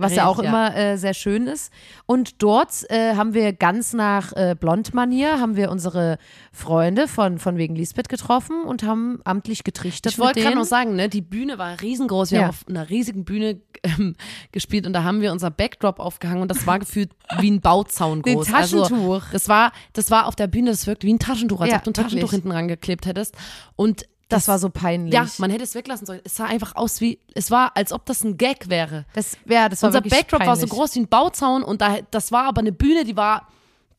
[0.00, 0.48] Was ja auch Ja.
[0.48, 1.72] immer äh, sehr schön ist.
[2.06, 6.18] Und dort äh, haben wir ganz nach äh, Blondmanier, haben wir unsere
[6.52, 10.94] Freunde von, von wegen Lisbeth getroffen und haben amtlich getrichtert Ich wollte gerade noch sagen,
[10.94, 12.30] ne, die Bühne war riesengroß.
[12.30, 12.44] Wir Ja.
[12.44, 14.14] haben auf einer riesigen Bühne ähm,
[14.52, 18.22] gespielt und da haben wir unser Backdrop aufgehangen und das war gefühlt wie ein Bauzaun
[18.22, 18.46] Den groß.
[18.48, 19.14] Taschentuch.
[19.14, 21.76] Also, das war, das war auf der Bühne, das wirkt wie ein Taschentuch, als Ja,
[21.78, 22.30] ob du ein Taschentuch wirklich.
[22.30, 23.36] hinten rangeklebt hättest.
[23.76, 25.14] Und Das war so peinlich.
[25.14, 26.20] ja, man hätte es weglassen sollen.
[26.24, 29.06] Es sah einfach aus wie, es war, als ob das ein Gag wäre.
[29.14, 30.70] das, ja, das war Unser Backdrop war so peinlich.
[30.70, 33.48] groß wie ein Bauzaun und da, das war aber eine Bühne, die war,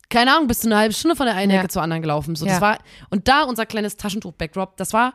[0.10, 1.60] keine Ahnung, bis zu eine halbe Stunde von der einen Ja.
[1.60, 2.36] Ecke zur anderen gelaufen.
[2.36, 2.52] So, Ja.
[2.54, 2.78] das war,
[3.10, 5.14] und da unser kleines Taschentuch-Backdrop, das war,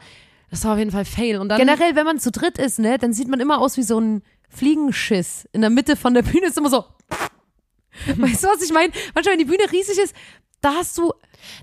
[0.51, 1.39] das war auf jeden Fall Fail.
[1.39, 3.83] Und dann, Generell, wenn man zu dritt ist, ne, dann sieht man immer aus wie
[3.85, 5.49] so ein Fliegenschiss.
[5.53, 6.85] In der Mitte von der Bühne ist immer so.
[8.17, 8.93] weißt du, was ich meine?
[9.15, 10.15] Manchmal, wenn die Bühne riesig ist,
[10.65, 11.13] da hast du,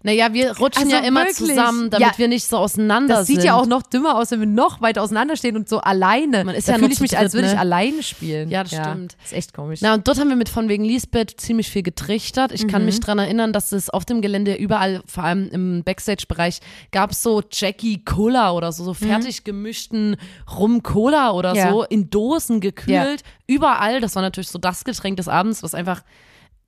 [0.03, 1.37] Naja, wir rutschen Also ja immer wirklich?
[1.37, 3.37] zusammen, damit Ja, wir nicht so auseinander das sind.
[3.37, 6.43] sieht ja auch noch dümmer aus, wenn wir noch weiter auseinanderstehen und so alleine.
[6.45, 7.59] Man ist da ja fühle ich mich, als dritt, würde ich ne?
[7.59, 8.49] alleine spielen.
[8.51, 9.17] Ja, das stimmt.
[9.23, 9.79] Ist echt komisch.
[9.81, 12.51] Na, und dort haben wir mit von wegen Lisbeth ziemlich viel getrichtert.
[12.51, 12.67] Ich Mhm.
[12.67, 16.59] kann mich dran erinnern, dass es auf dem Gelände überall, vor allem im Backstage-Bereich,
[16.91, 20.15] gab es so Jackie Cola oder so, so fertig gemischten
[20.59, 21.57] Rum-Cola oder Mhm.
[21.57, 21.71] Ja.
[21.71, 23.23] so, in Dosen gekühlt.
[23.47, 23.99] Überall.
[23.99, 26.03] Das war natürlich so das Getränk des Abends, was einfach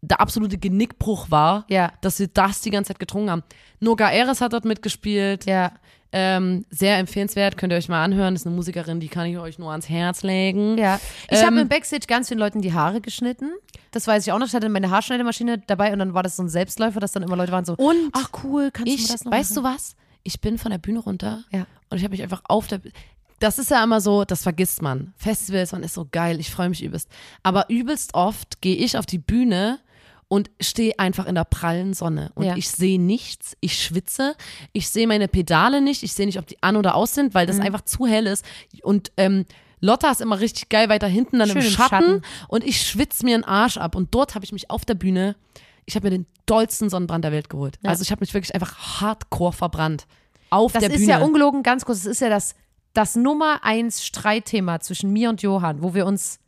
[0.06, 1.92] der absolute Genickbruch war, Ja.
[2.02, 3.44] dass wir das die ganze Zeit getrunken haben.
[3.80, 5.46] Noga Eres hat dort mitgespielt.
[5.46, 5.72] ja.
[6.16, 8.36] Ähm, sehr empfehlenswert, könnt ihr euch mal anhören.
[8.36, 10.78] Das ist eine Musikerin, die kann ich euch nur ans Herz legen.
[10.78, 11.00] Ja.
[11.28, 13.50] Ich Ähm, habe im Backstage ganz vielen Leuten die Haare geschnitten.
[13.90, 14.46] Das weiß ich auch noch.
[14.46, 17.36] Ich hatte meine Haarschneidemaschine dabei und dann war das so ein Selbstläufer, dass dann immer
[17.36, 19.64] Leute waren so, Und ach cool, kannst du ich, mir das noch weißt machen?
[19.64, 19.96] du was?
[20.22, 21.66] Ich bin von der Bühne runter Ja.
[21.90, 22.80] und ich habe mich einfach auf der
[23.40, 25.14] das ist ja immer so, das vergisst man.
[25.18, 27.10] Festivals, man ist so geil, ich freue mich übelst.
[27.42, 29.80] Aber übelst oft gehe ich auf die Bühne
[30.34, 32.32] und stehe einfach in der prallen Sonne.
[32.36, 32.56] Und Ja.
[32.58, 34.36] ich sehe nichts, ich schwitze,
[34.72, 37.46] ich sehe meine Pedale nicht, ich sehe nicht, ob die an oder aus sind, weil
[37.46, 37.62] das Mhm.
[37.64, 38.44] einfach zu hell ist.
[38.82, 39.46] Und ähm,
[39.80, 42.22] Lotta ist immer richtig geil weiter hinten, dann Schön im Schatten, Schatten.
[42.48, 43.96] und ich schwitze mir einen Arsch ab.
[43.96, 45.36] Und dort habe ich mich auf der Bühne,
[45.86, 47.78] ich habe mir den dollsten Sonnenbrand der Welt geholt.
[47.84, 47.90] Ja.
[47.92, 50.08] Also ich habe mich wirklich einfach hardcore verbrannt.
[50.50, 51.10] Auf Das der ist Bühne.
[51.12, 52.56] ja ungelogen, ganz kurz, das ist ja das,
[52.94, 56.40] das Nummer eins Streitthema zwischen mir und Johann, wo wir uns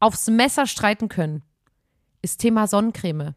[0.00, 1.42] aufs Messer streiten können,
[2.22, 3.34] ist Thema Sonnencreme.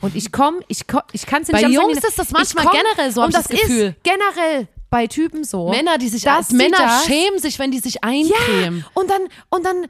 [0.00, 2.66] Und ich komme, ich, komm, ich kann es nicht Bei Jungs sagen, ist das manchmal
[2.66, 3.96] komm, generell so, Und das das Gefühl.
[3.96, 5.68] ist generell bei Typen so.
[5.68, 8.86] Männer, die sich dass als Männer das- schämen sich, wenn die sich eincremen.
[8.94, 9.86] Und dann, und dann,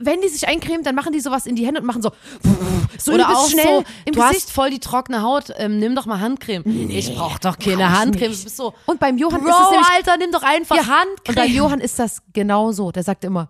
[0.00, 2.10] wenn die sich eincremen, dann machen die sowas in die Hände und machen so,
[2.98, 4.42] so Oder auch schnell so, im du Gesicht.
[4.46, 6.90] hast voll die trockene Haut, ähm, nimm doch mal Handcreme.
[6.90, 8.30] ich brauch doch keine Handcreme.
[8.30, 8.40] nicht.
[8.40, 10.82] Du bist so, Und beim Johann Bro, ist es nämlich Alter, nimm doch einfach Ja,
[10.88, 11.28] Handcreme.
[11.28, 12.90] Und bei Johann ist das genauso.
[12.92, 13.48] Der sagt immer,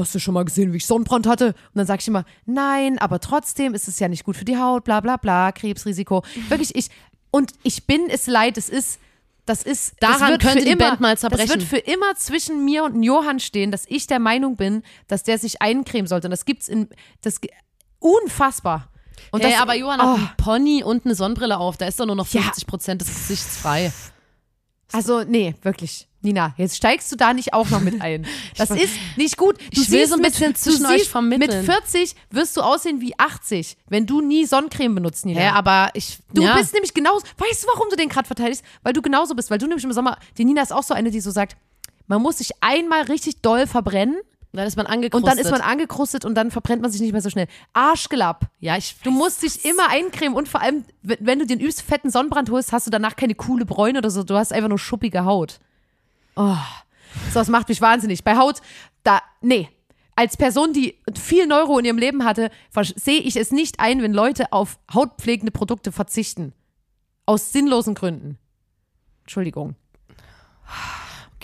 [0.00, 1.48] hast du schon mal gesehen, wie ich Sonnenbrand hatte?
[1.48, 4.56] Und dann sage ich immer, nein, aber trotzdem ist es ja nicht gut für die
[4.56, 6.22] Haut, bla bla bla, Krebsrisiko.
[6.48, 6.88] Wirklich, ich,
[7.30, 8.98] und ich bin es leid, es ist,
[9.46, 11.48] das ist, das Daran wird könnte für die immer, Band mal Das zerbrechen.
[11.48, 15.38] wird für immer zwischen mir und Johann stehen, dass ich der Meinung bin, dass der
[15.38, 16.26] sich eincremen sollte.
[16.28, 16.88] Und das gibt's in,
[17.22, 17.40] das,
[17.98, 18.88] unfassbar.
[19.32, 21.76] Und hey, das, aber Johann oh, hat einen Pony und eine Sonnenbrille auf.
[21.76, 22.42] Da ist doch nur noch Ja.
[22.42, 23.92] 50 Prozent des Gesichts frei.
[24.92, 26.06] Also, nee, wirklich.
[26.22, 28.26] Nina, jetzt steigst du da nicht auch noch mit ein.
[28.56, 29.56] Das ist nicht gut.
[29.72, 31.64] Du Ich will so ein mit, bisschen du zwischen euch vermitteln.
[31.64, 35.40] Mit 40 wirst du aussehen wie 80, wenn du nie Sonnencreme benutzt, Nina.
[35.40, 36.18] Hä, aber ich.
[36.34, 36.56] du ja.
[36.56, 37.24] bist nämlich genauso.
[37.38, 38.62] Weißt du, warum du den gerade verteidigst?
[38.82, 39.50] Weil du genauso bist.
[39.50, 40.18] Weil du nämlich im Sommer.
[40.36, 41.56] Die Nina ist auch so eine, die so sagt,
[42.06, 44.16] man muss sich einmal richtig doll verbrennen
[44.52, 45.30] Dann ist man und angekrustet.
[45.30, 47.46] dann ist man angekrustet und dann verbrennt man sich nicht mehr so schnell.
[47.72, 48.50] Arschgelapp.
[48.58, 48.96] Ja, ich.
[49.04, 52.72] Du musst dich immer eincremen und vor allem, wenn du den übelst fetten Sonnenbrand holst,
[52.72, 54.24] hast du danach keine coole Bräune oder so.
[54.24, 55.60] Du hast einfach nur schuppige Haut.
[56.34, 56.56] Oh,
[57.32, 58.24] so, das macht mich wahnsinnig.
[58.24, 58.60] Bei Haut,
[59.04, 59.68] da, nee.
[60.16, 62.50] Als Person, die viel Neuro in ihrem Leben hatte,
[62.96, 66.52] sehe ich es nicht ein, wenn Leute auf hautpflegende Produkte verzichten.
[67.24, 68.36] Aus sinnlosen Gründen.
[69.22, 69.76] Entschuldigung.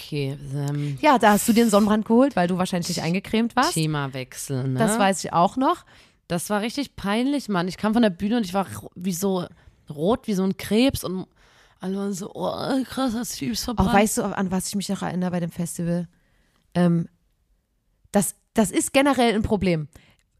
[0.07, 3.57] Okay, ähm, Ja, da hast du dir einen Sonnenbrand geholt, weil du wahrscheinlich nicht eingecremt
[3.57, 3.75] warst.
[3.75, 4.79] Themawechsel, ne?
[4.79, 5.85] Das weiß ich auch noch.
[6.29, 7.67] Das war richtig peinlich, Mann.
[7.67, 9.47] Ich kam von der Bühne und ich war wie so
[9.91, 11.27] rot wie so ein Krebs und
[11.81, 13.91] alle waren so, oh, krass, hast du übelst verbrannt.
[13.91, 16.09] Auch weißt du, an was ich mich noch erinnere bei dem Festival?
[16.75, 17.09] Ähm,
[18.13, 19.89] das, das ist generell ein Problem.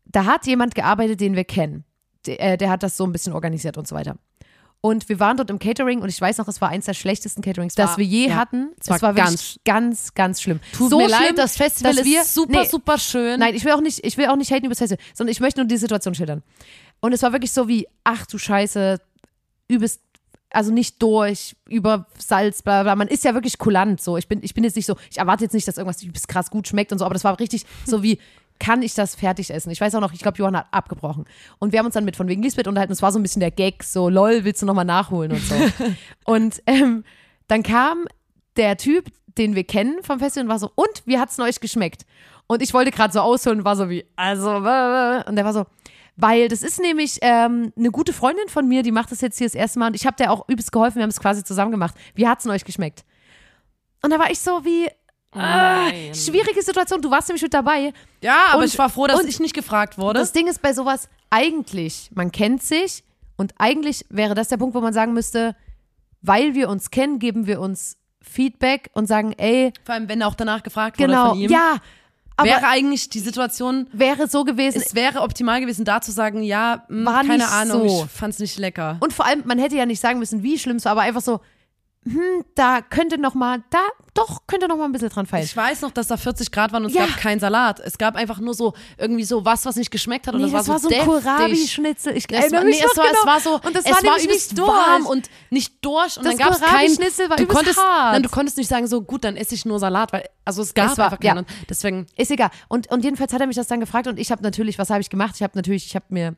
[0.05, 1.85] Da hat jemand gearbeitet, den wir kennen.
[2.27, 4.17] Der, äh, der hat das so ein bisschen organisiert und so weiter.
[4.83, 7.43] Und wir waren dort im Catering und ich weiß noch, es war eins der schlechtesten
[7.43, 8.71] Caterings, das war- wir je ja, hatten.
[8.79, 10.61] es war war ganz- wirklich ganz, ganz schlimm.
[10.73, 13.41] Tut so mir schlimm, leid, das Festival dass ist wir, super, nee, super schön.
[13.41, 15.41] Nein, ich will auch nicht, ich will auch nicht haten über das Festival, sondern ich
[15.41, 16.43] möchte nur die Situation schildern.
[17.01, 19.01] Und es war wirklich so wie, ach du Scheiße,
[19.69, 20.01] übelst,
[20.51, 22.95] also nicht durch, über Salz, bla bla.
[22.95, 24.17] Man ist ja wirklich kulant so.
[24.17, 26.69] Ich bin, ich bin jetzt nicht so, ich erwarte jetzt nicht, dass irgendwas krass gut
[26.69, 28.19] schmeckt und so, aber das war richtig so wie,
[28.59, 29.71] kann ich das fertig essen?
[29.71, 31.25] Ich weiß auch noch, ich glaube, Johann hat abgebrochen.
[31.59, 32.93] Und wir haben uns dann mit von wegen Lisbeth unterhalten.
[32.93, 35.55] Es war so ein bisschen der Gag, so, lol, willst du nochmal nachholen und so.
[36.25, 37.05] und ähm,
[37.49, 38.07] dann kam
[38.57, 41.61] der Typ, den wir kennen vom Festival und war so, und wie hat's denn euch
[41.61, 42.07] geschmeckt?
[42.47, 45.67] Und ich wollte gerade so ausholen und war so wie, also, und der war so,
[46.17, 49.47] weil das ist nämlich ähm, eine gute Freundin von mir, die macht das jetzt hier
[49.47, 51.73] das erste Mal und ich habe der auch übelst geholfen, wir haben es quasi zusammen
[51.73, 51.95] gemacht.
[52.15, 53.05] Wie hat's denn euch geschmeckt?
[54.03, 54.89] Und da war ich so wie,
[55.37, 57.93] ah, schwierige Situation, du warst nämlich mit dabei.
[58.23, 60.19] Ja, aber Und- ich war froh, dass ich nicht gefragt wurde.
[60.21, 63.05] Das Ding ist bei sowas, eigentlich, man kennt sich
[63.37, 65.55] und eigentlich wäre das der Punkt, wo man sagen müsste,
[66.23, 70.35] weil wir uns kennen, geben wir uns Feedback und sagen, ey, Vor allem, wenn auch
[70.35, 71.51] danach gefragt wurde genau, von ihm.
[71.51, 71.77] ja,
[72.39, 74.83] aber wäre eigentlich die Situation, wäre so gewesen.
[74.85, 78.05] es wäre optimal gewesen, da zu sagen, ja, mh, War keine Ahnung, so.
[78.05, 78.97] ich fand's nicht lecker.
[79.01, 81.23] Und vor allem, man hätte ja nicht sagen müssen, wie schlimm es war, aber einfach
[81.23, 81.41] so,
[82.05, 83.79] hm, da könnte noch mal, da
[84.17, 85.45] doch könnte noch mal ein bisschen dran fallen.
[85.45, 87.05] Ich weiß noch, dass da 40 Grad waren und Ja.
[87.05, 87.79] es gab keinen Salat.
[87.81, 90.67] Es gab einfach nur so irgendwie so was, was nicht geschmeckt hat und Nee, das
[90.69, 91.07] war so, ein deftig.
[91.07, 92.17] Kohlrabi-Schnitzel.
[92.17, 93.19] Ich Es erinnere war, mich nee, noch es, war, genau.
[93.21, 94.69] es war so, und das es war, war nämlich übelst nicht durch.
[94.69, 97.79] warm und nicht durch und Das dann gab es kein, Kohlrabi-Schnitzel war du übelst konntest,
[97.79, 98.13] hart.
[98.15, 100.75] Nein, du konntest nicht sagen so, gut, dann esse ich nur Salat, weil, also es
[100.75, 101.39] gab Es war- einfach keinen ja.
[101.41, 102.51] und deswegen, Ist egal.
[102.69, 105.01] Und, und jedenfalls hat er mich das dann gefragt und ich habe natürlich, was habe
[105.01, 105.35] ich gemacht?
[105.37, 106.35] Ich habe natürlich, ich habe mir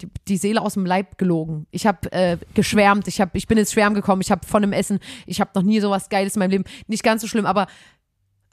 [0.00, 1.66] die, die Seele aus dem Leib gelogen.
[1.70, 4.72] Ich habe äh, geschwärmt, ich, hab, ich bin ins Schwärmen gekommen, ich habe von dem
[4.72, 6.64] Essen, ich habe noch nie sowas Geiles in meinem Leben.
[6.86, 7.66] Nicht ganz so schlimm, aber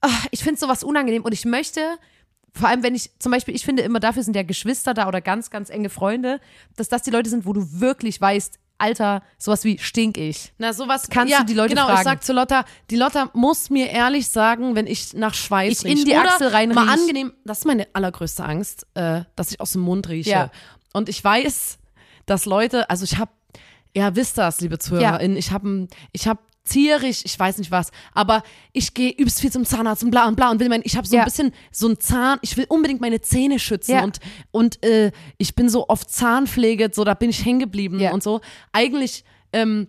[0.01, 1.81] ach, ich finde sowas unangenehm und ich möchte,
[2.53, 5.21] vor allem wenn ich, zum Beispiel, ich finde immer, dafür sind ja Geschwister da oder
[5.21, 6.39] ganz, ganz enge Freunde,
[6.75, 10.53] dass das die Leute sind, wo du wirklich weißt, Alter, sowas wie stink ich.
[10.57, 12.03] na sowas, Kannst ja, du die Leute genau, ich fragen.
[12.03, 16.03] sag zu Lotta, die Lotta muss mir ehrlich sagen, wenn ich nach Schweiß Ich in
[16.03, 16.75] die Achsel reinriech.
[16.75, 20.31] Mal angenehm, das ist meine allergrößte Angst, äh, dass ich aus dem Mund rieche.
[20.31, 20.51] Ja.
[20.93, 21.77] Und ich weiß,
[22.25, 23.31] dass Leute, also ich habe,
[23.95, 28.43] ja, wisst das, liebe ZuhörerInnen, ich habe ich hab zierig, ich weiß nicht was, aber
[28.71, 31.07] ich gehe übelst viel zum Zahnarzt und bla und bla und will mein, ich habe
[31.07, 31.23] so Ja.
[31.23, 34.03] ein bisschen so ein Zahn, ich will unbedingt meine Zähne schützen Ja.
[34.03, 34.19] und
[34.51, 38.11] und äh, ich bin so oft Zahnpflege, so da bin ich hängen geblieben Ja.
[38.13, 38.41] und so.
[38.73, 39.23] Eigentlich
[39.53, 39.87] ähm,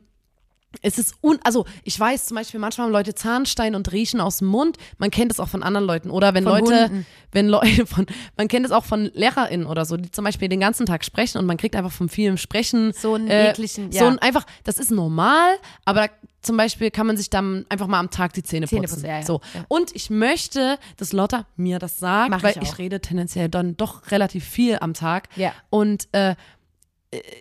[0.80, 4.38] es ist un, also ich weiß zum Beispiel, manchmal haben Leute Zahnstein und riechen aus
[4.38, 4.78] dem Mund.
[4.98, 6.10] Man kennt es auch von anderen Leuten.
[6.10, 7.06] Oder wenn Von Leute, Hunden.
[7.32, 8.06] wenn Leute von,
[8.36, 11.38] man kennt es auch von LehrerInnen oder so, die zum Beispiel den ganzen Tag sprechen
[11.38, 12.92] und man kriegt einfach von vielem Sprechen.
[12.92, 14.08] So einen äh, ekligen, So ja.
[14.08, 16.06] ein einfach, das ist normal, aber da,
[16.40, 18.76] zum Beispiel kann man sich dann einfach mal am Tag die Zähne putzen.
[18.76, 19.24] Zähne putzen, ja, ja.
[19.24, 19.40] So.
[19.54, 19.64] Ja.
[19.68, 23.76] Und ich möchte, dass Lotta mir das sagt, Mach weil ich ich, rede tendenziell dann
[23.76, 25.28] doch relativ viel am Tag.
[25.36, 25.52] Ja.
[25.70, 26.34] Und äh,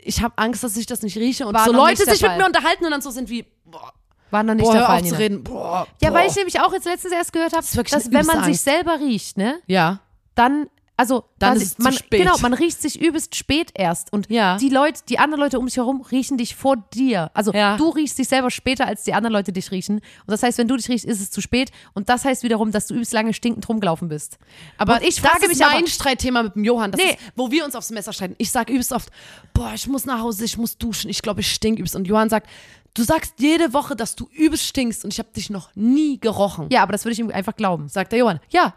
[0.04, 2.14] ich habe Angst, dass ich das nicht rieche und War so noch Leute nicht der
[2.14, 2.38] sich mit Fall.
[2.40, 3.94] mir unterhalten und dann so sind wie, boah,
[4.30, 4.96] War noch nicht boah der hör Fall.
[4.98, 5.18] auf zu Nina.
[5.18, 5.44] reden.
[5.44, 6.16] Boah, Ja, boah.
[6.18, 8.38] weil ich nämlich auch jetzt letztens erst gehört habe, ist wirklich dass eine wenn man
[8.44, 10.00] übelste sich selber riecht, ne, Ja.
[10.36, 10.70] dann,
[11.02, 12.22] also Dann ist es zu man, spät.
[12.22, 14.14] Genau, man riecht sich übelst spät erst.
[14.14, 14.58] Und Ja.
[14.58, 17.32] die Leute, die anderen Leute um dich herum riechen dich vor dir.
[17.34, 17.76] Also Ja.
[17.78, 19.96] du riechst dich selber später, als die anderen Leute dich riechen.
[19.96, 21.72] Und das heißt, wenn du dich riechst, ist es zu spät.
[21.94, 24.38] Und das heißt wiederum, dass du übelst lange stinkend rumgelaufen bist.
[24.78, 27.12] Aber Und ich das frage ist mich mein aber- Streitthema mit dem Johann, das Nee.
[27.12, 28.36] ist, wo wir uns aufs Messer streiten.
[28.38, 29.10] Ich sage übelst oft,
[29.54, 31.96] boah, ich muss nach Hause, ich muss duschen, ich glaube, ich stink übelst.
[31.96, 32.48] Und Johann sagt,
[32.94, 36.68] du sagst jede Woche, dass du übelst stinkst und ich habe dich noch nie gerochen.
[36.72, 37.88] Ja, aber das würde ich ihm einfach glauben.
[37.90, 38.40] Sagt der Johann.
[38.50, 38.74] Ja,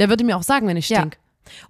[0.00, 1.06] der würde mir auch sagen, wenn ich Ja.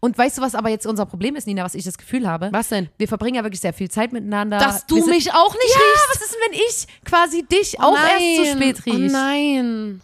[0.01, 2.49] Und weißt du, was aber jetzt unser Problem ist, Nina, was ich das Gefühl habe?
[2.53, 2.89] Was denn?
[2.99, 4.59] Wir verbringen ja wirklich sehr viel Zeit miteinander.
[4.59, 6.09] Dass du mich auch nicht Ja, riechst.
[6.11, 9.13] was ist denn, wenn ich quasi dich auch erst zu spät Oh riech?
[9.13, 10.01] nein.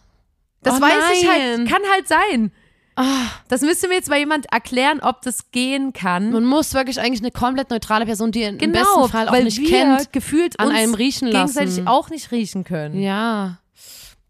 [0.63, 1.67] Das Oh weiß ich halt, nein.
[1.69, 2.53] kann halt sein.
[3.49, 6.33] Das müsste mir jetzt mal jemand erklären, ob das gehen kann.
[6.33, 9.45] Man muss wirklich eigentlich eine komplett neutrale Person, die im genau, besten Fall auch weil
[9.45, 11.89] nicht kennt, gefühlt an einem riechen gegenseitig lassen.
[11.89, 13.01] auch nicht riechen können.
[13.01, 13.60] Ja.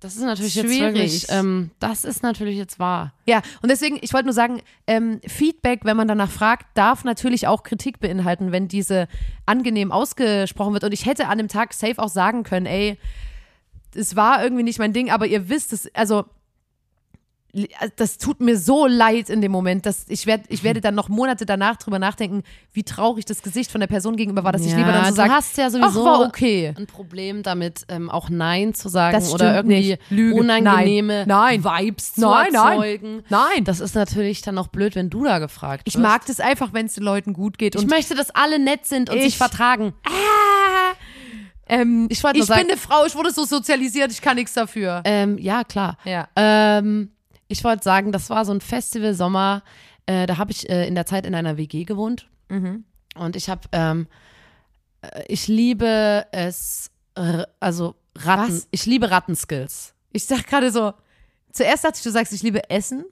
[0.00, 0.94] Das ist natürlich jetzt Schwierig.
[0.94, 3.12] wirklich, ähm, das ist natürlich jetzt wahr.
[3.26, 7.46] Ja, und deswegen, ich wollte nur sagen, ähm, Feedback, wenn man danach fragt, darf natürlich
[7.46, 9.08] auch Kritik beinhalten, wenn diese
[9.44, 10.84] angenehm ausgesprochen wird.
[10.84, 12.98] Und ich hätte an dem Tag safe auch sagen können, ey,
[13.94, 16.24] es war irgendwie nicht mein Ding, aber ihr wisst es, also
[17.96, 21.08] das tut mir so leid in dem Moment, dass ich werde, ich werde dann noch
[21.08, 24.70] Monate danach drüber nachdenken, wie traurig das Gesicht von der Person gegenüber war, dass ich
[24.72, 26.72] Ja, lieber dann so du sage, hast ja sowieso ach, war okay.
[26.76, 29.98] ein Problem damit, ähm, auch Nein zu sagen Das oder irgendwie
[30.32, 31.64] unangenehme Nein.
[31.64, 32.72] Vibes zu Nein, nein.
[32.72, 33.22] erzeugen.
[33.28, 33.64] Nein.
[33.64, 36.02] Das ist natürlich dann auch blöd, wenn du da gefragt Ich wirst.
[36.02, 37.74] mag das einfach, wenn es den Leuten gut geht.
[37.74, 39.94] ich möchte, dass alle nett sind und Ich- sich vertragen.
[41.68, 45.02] ähm, Ich ich sagen- bin eine Frau, ich wurde so sozialisiert, ich kann nichts dafür.
[45.04, 45.96] Ähm, ja, klar.
[46.04, 46.28] Ja.
[46.36, 47.10] Ähm,
[47.50, 49.62] ich wollte sagen, das war so ein Festival Sommer.
[50.06, 52.28] Äh, da habe ich äh, in der Zeit in einer WG gewohnt.
[52.48, 52.84] Mhm.
[53.16, 54.06] Und ich habe, ähm,
[55.02, 56.90] äh, ich liebe es,
[57.58, 58.54] also Ratten.
[58.54, 58.68] Was?
[58.70, 59.94] Ich liebe Rattenskills.
[60.12, 60.94] Ich sag gerade so,
[61.52, 63.04] zuerst dachte ich, du sagst, ich liebe Essen.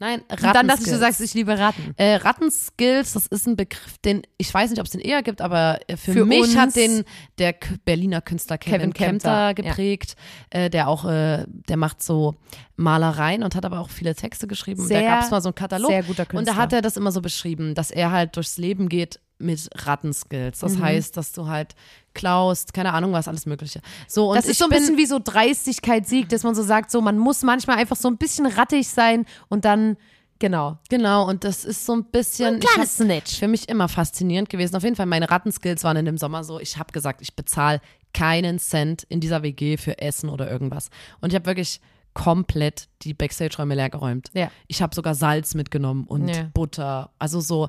[0.00, 1.92] Nein, Und dann ich, du sagst, ich liebe Ratten.
[1.98, 5.42] Äh, Rattenskills, das ist ein Begriff, den ich weiß nicht, ob es den eher gibt,
[5.42, 7.04] aber äh, für, Für mich hat den
[7.36, 9.06] der Berliner Künstler Kevin, Kevin Kempter,
[9.54, 9.70] Kempter, ja.
[9.70, 10.16] geprägt,
[10.48, 12.36] äh, der auch, äh, der macht so
[12.76, 14.80] Malereien und hat aber auch viele Texte geschrieben.
[14.80, 15.90] und Sehr, da gab es mal so einen Katalog.
[15.90, 16.54] sehr guter Und Künstler.
[16.54, 20.62] da hat er das immer so beschrieben, dass er halt durchs Leben geht mit Rattenskills.
[20.62, 20.66] Mhm.
[20.66, 21.74] Das heißt, dass du halt
[22.14, 23.80] klaust, keine Ahnung was, alles Mögliche.
[24.08, 26.90] So, und das ist so ein bisschen wie so Dreistigkeit siegt, dass man so sagt,
[26.90, 29.96] so man muss manchmal einfach so ein bisschen rattig sein und dann,
[30.38, 30.78] genau.
[30.88, 32.54] Genau, und das ist so ein bisschen.
[32.54, 33.38] Ein kleines Snitch.
[33.38, 34.74] Für mich immer faszinierend gewesen.
[34.76, 37.80] Auf jeden Fall, meine Rattenskills waren in dem Sommer so, ich habe gesagt, ich bezahle
[38.12, 40.90] keinen Cent in dieser WG für Essen oder irgendwas.
[41.20, 41.80] Und ich habe wirklich
[42.12, 44.30] komplett die Backstage-Räume leer geräumt.
[44.34, 44.50] Ja.
[44.66, 46.50] Ich habe sogar Salz mitgenommen und Ja.
[46.52, 47.10] Butter.
[47.18, 47.68] Also so,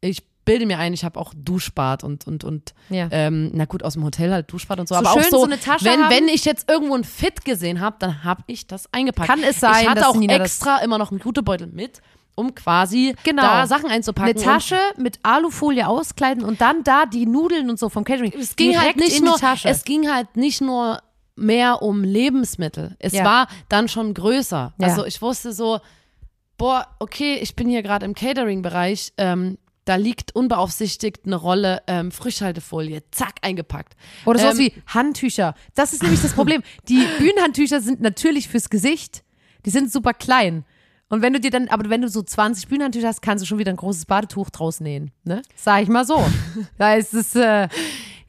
[0.00, 3.08] ich bilde mir ein, ich habe auch Duschbad und, und, und Ja.
[3.10, 4.94] ähm, na gut, aus dem Hotel halt Duschbad und so.
[4.94, 6.10] So aber auch schön so, so eine Tasche wenn, haben.
[6.14, 9.28] wenn ich jetzt irgendwo ein Fit gesehen habe, dann habe ich das eingepackt.
[9.28, 12.00] Kann es sein, ich hatte dass auch Nina extra immer noch einen Jutebeutel mit,
[12.34, 13.42] um quasi Genau.
[13.42, 14.34] da Sachen einzupacken.
[14.36, 18.32] Eine Tasche mit Alufolie auskleiden und dann da die Nudeln und so vom Catering.
[18.38, 21.00] Es ging halt nicht nur, es ging halt nicht nur
[21.36, 22.96] mehr um Lebensmittel.
[22.98, 23.24] Es Ja.
[23.24, 24.74] war dann schon größer.
[24.78, 24.86] Ja.
[24.86, 25.80] Also ich wusste so,
[26.58, 32.12] boah, okay, ich bin hier gerade im Catering-Bereich, ähm, da liegt unbeaufsichtigt eine Rolle ähm,
[32.12, 33.94] Frischhaltefolie, zack, eingepackt.
[34.24, 35.54] Oder sowas Ähm, wie Handtücher.
[35.74, 36.62] Das ist nämlich das Problem.
[36.88, 39.24] Die Bühnenhandtücher sind natürlich fürs Gesicht.
[39.64, 40.64] Die sind super klein.
[41.08, 43.58] Und wenn du dir dann, aber wenn du so 20 Bühnenhandtücher hast, kannst du schon
[43.58, 45.10] wieder ein großes Badetuch draus nähen.
[45.24, 45.42] Ne?
[45.56, 46.24] Sag ich mal so.
[46.78, 47.68] da ist es, äh,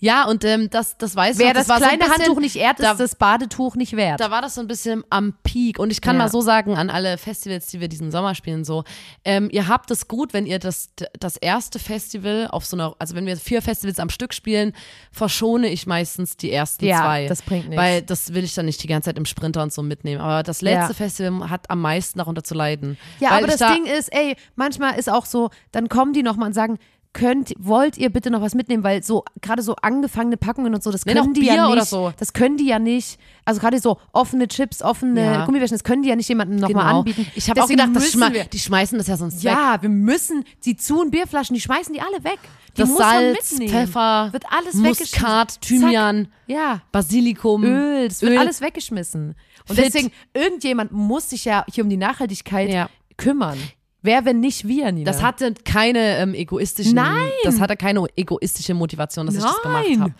[0.03, 2.25] Ja, und ähm, das, das weiß wer ich noch, das, war so ein kleine bisschen-
[2.25, 4.19] Handtuch nicht ehrt, da- ist das Badetuch nicht wert.
[4.19, 5.79] Da war das so ein bisschen am Peak.
[5.79, 6.23] Und ich kann Ja.
[6.23, 8.83] mal so sagen, an alle Festivals, die wir diesen Sommer spielen, so,
[9.23, 13.15] ähm, ihr habt es gut, wenn ihr das, das erste Festival auf so einer, also
[13.15, 14.73] wenn wir vier Festivals am Stück spielen,
[15.11, 17.27] verschone ich meistens die ersten Ja, zwei.
[17.27, 17.81] das bringt nichts.
[17.81, 20.19] Weil das will ich dann nicht die ganze Zeit im Sprinter und so mitnehmen.
[20.19, 20.93] Aber das letzte Ja.
[20.95, 22.97] Festival hat am meisten darunter zu leiden.
[23.19, 26.47] Ja, aber das da, Ding ist, ey, manchmal ist auch so, dann kommen die nochmal
[26.47, 26.77] und sagen,
[27.13, 30.91] könnt, wollt ihr bitte noch was mitnehmen, weil so, gerade so angefangene Packungen und so,
[30.91, 31.85] das Nee, können die ja nicht.
[31.85, 32.11] so.
[32.17, 33.19] Das können die ja nicht.
[33.45, 35.45] Also gerade so offene Chips, offene Ja.
[35.45, 36.99] Gummibärchen, das können die ja nicht jemandem nochmal Genau.
[36.99, 37.25] anbieten.
[37.35, 39.51] Ich habe auch gedacht, schme wir, die schmeißen das ja sonst weg.
[39.51, 42.39] Ja, wir müssen die Zu- und Bierflaschen, die schmeißen die alle weg.
[42.75, 43.71] Die Das muss man Salz, mitnehmen.
[43.71, 45.61] Pfeffer, Wird alles Muskat.
[45.61, 46.81] Thymian, Ja.
[46.91, 48.37] Basilikum, Öl, das wird Öl.
[48.39, 49.35] alles weggeschmissen.
[49.69, 49.85] Und Fit.
[49.85, 52.89] deswegen, irgendjemand muss sich ja hier um die Nachhaltigkeit Ja.
[53.17, 53.57] kümmern.
[54.03, 55.09] Wer, wenn nicht wir, Nina?
[55.11, 56.93] Das hatte keine ähm, egoistischen.
[56.95, 57.29] Nein.
[57.45, 60.01] Das hatte keine egoistische Motivation, dass ich das gemacht Nein.
[60.01, 60.13] habe.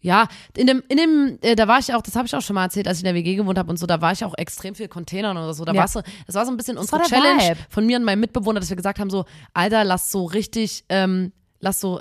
[0.00, 2.54] Ja, in dem, in dem, äh, da war ich auch, das habe ich auch schon
[2.54, 4.34] mal erzählt, als ich in der WG gewohnt habe und so, da war ich auch
[4.36, 5.64] extrem viel Containern oder so.
[5.64, 5.80] Da Ja.
[5.80, 7.56] war's so, das war so ein bisschen unsere war Challenge Vibe.
[7.70, 11.32] von mir und meinem Mitbewohner, dass wir gesagt haben: so, Alter, lass so richtig, ähm,
[11.60, 12.00] lass so.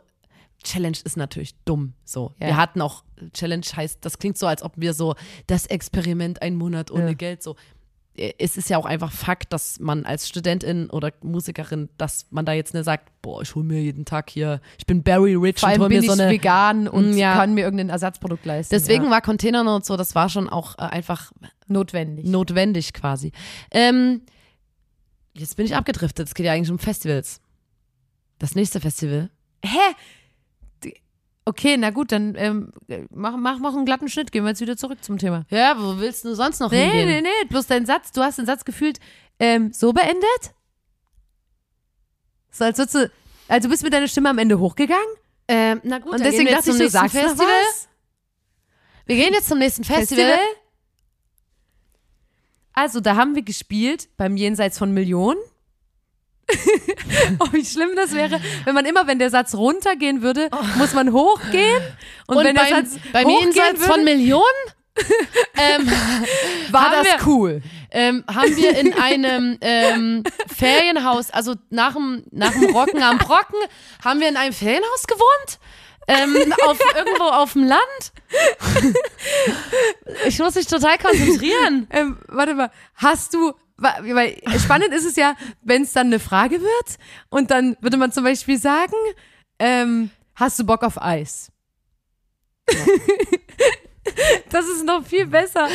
[0.63, 1.93] Challenge ist natürlich dumm.
[2.05, 2.33] So.
[2.39, 2.47] Ja.
[2.47, 5.13] Wir hatten auch, Challenge heißt, das klingt so, als ob wir so
[5.45, 7.13] das Experiment einen Monat ohne Ja.
[7.13, 7.55] Geld so
[8.17, 12.53] es ist ja auch einfach Fakt, dass man als Studentin oder Musikerin, dass man da
[12.53, 15.67] jetzt nicht sagt, boah, ich hole mir jeden Tag hier, ich bin Barry Rich Vor
[15.67, 16.31] und allem hol bin mir ich so eine.
[16.31, 17.33] vegan und Mm, ja.
[17.35, 18.73] kann mir irgendein Ersatzprodukt leisten.
[18.73, 19.09] Deswegen ja.
[19.11, 21.31] war Containern und so, das war schon auch äh, einfach
[21.67, 22.25] notwendig.
[22.25, 23.31] notwendig quasi.
[23.71, 24.21] Ähm,
[25.33, 27.41] jetzt bin ich abgedriftet, es geht ja eigentlich um Festivals.
[28.39, 29.29] Das nächste Festival.
[29.63, 29.77] Hä?
[31.47, 32.71] Okay, na gut, dann ähm,
[33.11, 34.31] mach, mach, mach einen glatten Schnitt.
[34.31, 35.45] Gehen wir jetzt wieder zurück zum Thema.
[35.51, 37.07] Ja, wo willst du sonst noch Nee, hingehen?
[37.07, 38.11] nee, nee, bloß dein Satz.
[38.11, 38.99] Du hast den Satz gefühlt
[39.39, 40.53] ähm, so beendet?
[42.49, 43.11] So als würdest du,
[43.47, 45.05] also bist du mit deiner Stimme am Ende hochgegangen?
[45.47, 47.45] Ähm, na gut, Und dann deswegen dachte jetzt ich, zum du nächsten sagst Festival.
[47.47, 47.87] was?
[49.05, 50.39] Wir gehen jetzt zum nächsten Festival.
[52.73, 55.37] Also, da haben wir gespielt beim Jenseits von Millionen.
[57.39, 61.11] oh, wie schlimm das wäre, wenn man immer, wenn der Satz runtergehen würde, muss man
[61.11, 61.81] hochgehen.
[62.27, 64.43] Und, Und wenn beim, der Satz beim Jenseits würde, von Millionen
[65.57, 65.91] ähm,
[66.71, 67.61] war das wir- cool.
[67.91, 70.23] ähm, haben wir in einem ähm,
[70.55, 73.59] Ferienhaus, also nach dem, nach dem Rocken am Brocken,
[74.03, 75.59] haben wir in einem Ferienhaus gewohnt.
[76.07, 78.11] Ähm, auf, irgendwo auf dem Land.
[80.27, 81.87] Ich muss mich total konzentrieren.
[81.91, 86.61] Ähm, warte mal, hast du, weil spannend ist es ja, wenn es dann eine Frage
[86.61, 86.97] wird
[87.29, 88.93] und dann würde man zum Beispiel sagen,
[89.59, 91.51] ähm, hast du Bock auf Eis?
[94.49, 95.67] das ist noch viel besser.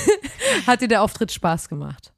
[0.66, 2.12] Hat dir der Auftritt Spaß gemacht?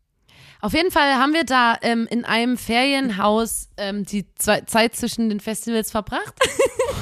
[0.61, 5.29] Auf jeden Fall haben wir da ähm, in einem Ferienhaus ähm, die zwei, Zeit zwischen
[5.29, 6.35] den Festivals verbracht.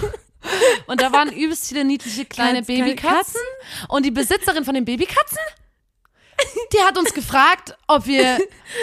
[0.87, 3.41] Und da waren übelst viele niedliche kleine Katz- Babykatzen.
[3.89, 5.39] Und die Besitzerin von den Babykatzen,
[6.73, 8.39] die hat uns gefragt, ob wir,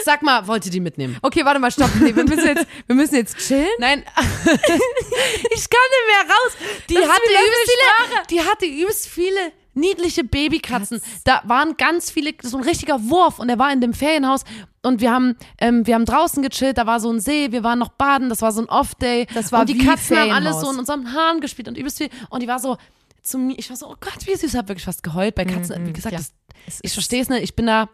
[0.06, 1.18] sag mal, wollt ihr die mitnehmen?
[1.22, 1.90] Okay, warte mal, stopp.
[2.00, 3.68] Nee, wir, müssen jetzt, wir müssen jetzt chillen.
[3.80, 6.52] Nein, ich kann nicht mehr raus.
[6.90, 11.02] Die Das hatte übelst viele, die hatte übelst viele niedliche Babykatzen.
[11.24, 14.44] Da waren ganz viele, so ein richtiger Wurf und er war in dem Ferienhaus
[14.84, 17.80] und wir haben, ähm, wir haben draußen gechillt, da war so ein See, wir waren
[17.80, 19.28] noch baden, das war so ein Off-Day.
[19.34, 20.62] Das war und die Katzen haben alles Ferienhaus.
[20.62, 22.78] so in unseren Haaren gespielt und übelst viel und die war so
[23.24, 25.46] zu mir, ich war so, oh Gott, wie süß, ich hab wirklich fast geheult bei
[25.46, 25.88] Katzen.
[25.88, 26.20] Wie gesagt, ja.
[26.20, 26.34] das,
[26.82, 27.90] ich verstehe es nicht, ich bin da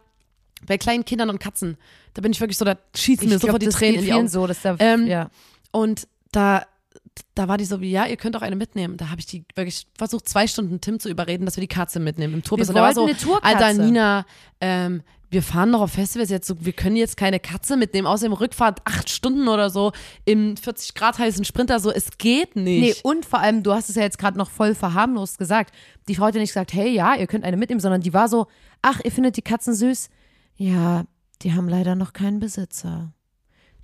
[0.66, 1.78] bei kleinen Kindern und Katzen,
[2.14, 4.28] da bin ich wirklich so, da schießen mir sofort die Tränen in die Augen.
[4.28, 5.30] so, dass da, Ähm, ja.
[5.72, 6.66] Und da,
[7.36, 8.98] da war die so wie, ja, ihr könnt auch eine mitnehmen.
[8.98, 12.00] Da habe ich die wirklich versucht, zwei Stunden Tim zu überreden, dass wir die Katze
[12.00, 12.68] mitnehmen im Tourbus.
[12.70, 13.66] Wir Und war so, eine Tourkatze.
[13.66, 14.26] Alter, Nina,
[14.62, 15.02] ähm,
[15.32, 18.82] wir fahren noch auf Festivals jetzt so, wir können jetzt keine Katze mitnehmen, außerdem Rückfahrt
[18.86, 19.92] acht Stunden oder so
[20.26, 23.06] im 40 Grad heißen Sprinter, so, es geht Nee, nicht.
[23.06, 25.74] und vor allem, du hast es ja jetzt gerade noch voll verharmlost gesagt.
[26.08, 28.28] Die Frau hat ja nicht gesagt, hey, ja, ihr könnt eine mitnehmen, sondern die war
[28.28, 28.48] so,
[28.82, 30.10] ach, ihr findet die Katzen süß?
[30.56, 31.04] Ja,
[31.44, 33.14] die haben leider noch keinen Besitzer.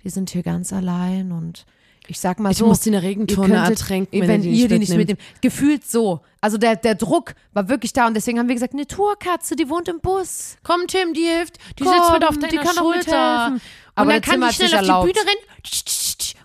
[0.02, 1.64] Die sind hier ganz allein und
[2.08, 2.66] ich sag mal ich so.
[2.66, 5.20] muss die in der Regentonne ertränken, wenn, wenn ihr die ihr die nicht nicht mitnimmt.
[5.40, 6.20] Gefühlt so.
[6.40, 9.68] Also der, der Druck war wirklich da und deswegen haben wir gesagt, eine Tourkatze, die
[9.68, 10.56] wohnt im Bus.
[10.62, 11.58] Komm, Tim, die hilft.
[11.78, 13.46] Die Komm, sitzt mit auf die deiner kann auch Schulter.
[13.52, 13.60] Und
[13.94, 15.12] Aber dann kann Tim die hat schnell auf die erlaubt.
[15.12, 15.56] Bühne rennen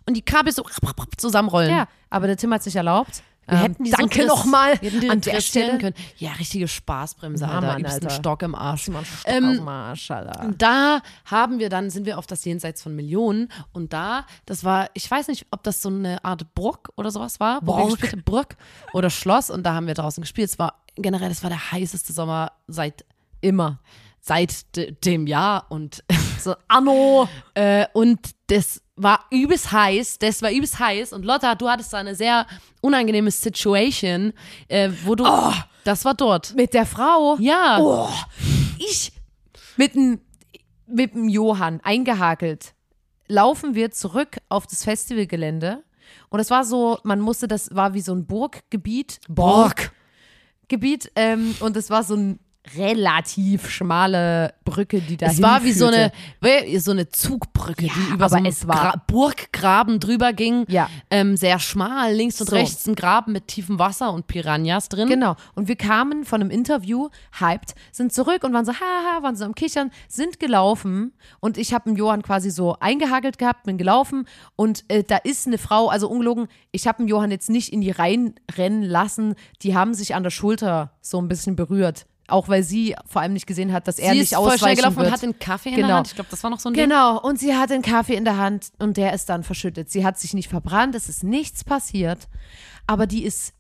[0.08, 0.64] und die Kabel so
[1.18, 1.70] zusammenrollen.
[1.70, 4.80] Ja, aber der Tim hat sich erlaubt, Wir Ähm, hätten die danke so nochmal
[5.10, 5.78] an der Stelle.
[5.78, 5.96] können.
[6.18, 7.68] Ja, richtige Spaßbremse, Ja, Alter.
[7.68, 8.16] Mann, Übelsten Alter.
[8.16, 8.84] Stock im Arsch.
[8.84, 10.54] Stock Ähm, Arsch, Alter.
[10.58, 13.50] Da haben wir dann, sind wir auf das Jenseits von Millionen.
[13.74, 17.40] Und da, das war, ich weiß nicht, ob das so eine Art Burg oder sowas
[17.42, 17.56] war.
[17.56, 18.24] haben.
[18.24, 18.56] Burg
[18.94, 19.50] oder Schloss.
[19.50, 20.50] Und da haben wir draußen gespielt.
[20.50, 23.04] Es war generell, das war der heißeste Sommer seit,
[23.42, 23.80] Immer.
[24.22, 25.66] seit de, dem Jahr.
[25.70, 26.04] Und,
[26.40, 27.28] So, Anno.
[27.54, 30.20] äh, und das war übelst heiß.
[30.20, 31.14] Das war übelst heiß.
[31.14, 32.46] Und Lotta, du hattest da eine sehr
[32.82, 34.34] unangenehme Situation,
[34.68, 35.26] äh, wo du,
[35.84, 36.54] das war dort.
[36.56, 37.38] Mit der Frau.
[37.40, 37.80] Ja.
[37.80, 38.10] Oh,
[38.78, 39.12] ich
[39.78, 40.20] mit dem
[40.88, 42.74] mit dem Johann eingehakelt
[43.28, 45.84] laufen wir zurück auf das Festivalgelände
[46.30, 49.94] und es war so, man musste, das war wie so ein Burggebiet, Burg.
[50.68, 52.40] Gebiet ähm, und es war so ein
[52.78, 56.12] relativ schmale Brücke, die da Es war wie so eine,
[56.78, 58.56] so eine Zugbrücke, Ja, die über so einen
[59.08, 60.66] Burggraben drüber ging.
[60.68, 60.90] Ja.
[61.10, 62.56] Ähm, sehr schmal, links und So.
[62.56, 65.10] rechts ein Graben mit tiefem Wasser und Piranhas drin.
[65.10, 65.36] Genau.
[65.56, 67.10] Und wir kamen von einem Interview,
[67.40, 71.74] hyped, sind zurück und waren so, haha, waren so am Kichern, sind gelaufen und ich
[71.74, 75.90] habe einen Johann quasi so eingehagelt gehabt, bin gelaufen und äh, da ist eine Frau,
[75.90, 79.94] also ungelogen, ich habe einen Johann jetzt nicht in die Reihen rennen lassen, die haben
[79.94, 82.06] sich an der Schulter so ein bisschen berührt.
[82.28, 84.56] Auch weil sie vor allem nicht gesehen hat, dass er Sie nicht ist voll schnell
[84.56, 85.08] ausweichen gelaufen wird.
[85.08, 85.88] und hat den Kaffee in Genau.
[85.88, 86.08] der Hand.
[86.08, 86.84] Ich glaube, das war noch so ein Ding.
[86.84, 89.92] Genau, und sie hat den Kaffee in der Hand und der ist dann verschüttet.
[89.92, 92.28] Sie hat sich nicht verbrannt, es ist nichts passiert,
[92.88, 93.54] aber die ist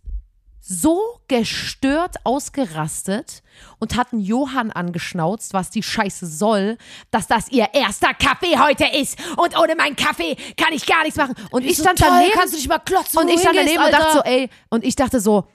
[0.64, 3.41] so gestört ausgerastet
[3.80, 6.78] und hat einen Johann angeschnauzt, was die Scheiße soll,
[7.09, 11.18] dass das ihr erster Kaffee heute ist und ohne meinen Kaffee kann ich gar nichts
[11.18, 11.34] machen.
[11.49, 13.84] Und ich so, stand toll, daneben kannst du dich mal klotzen, und ich stand daneben
[13.84, 15.47] und dachte so, ey, und ich dachte so,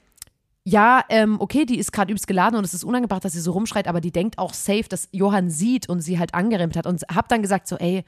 [0.67, 3.53] ja, ähm, okay, die ist gerade übelst geladen und es ist unangebracht, dass sie so
[3.53, 7.01] rumschreit, aber die denkt auch safe, dass Johann sieht und sie halt angerempelt hat und
[7.03, 8.03] hab dann gesagt so, ey,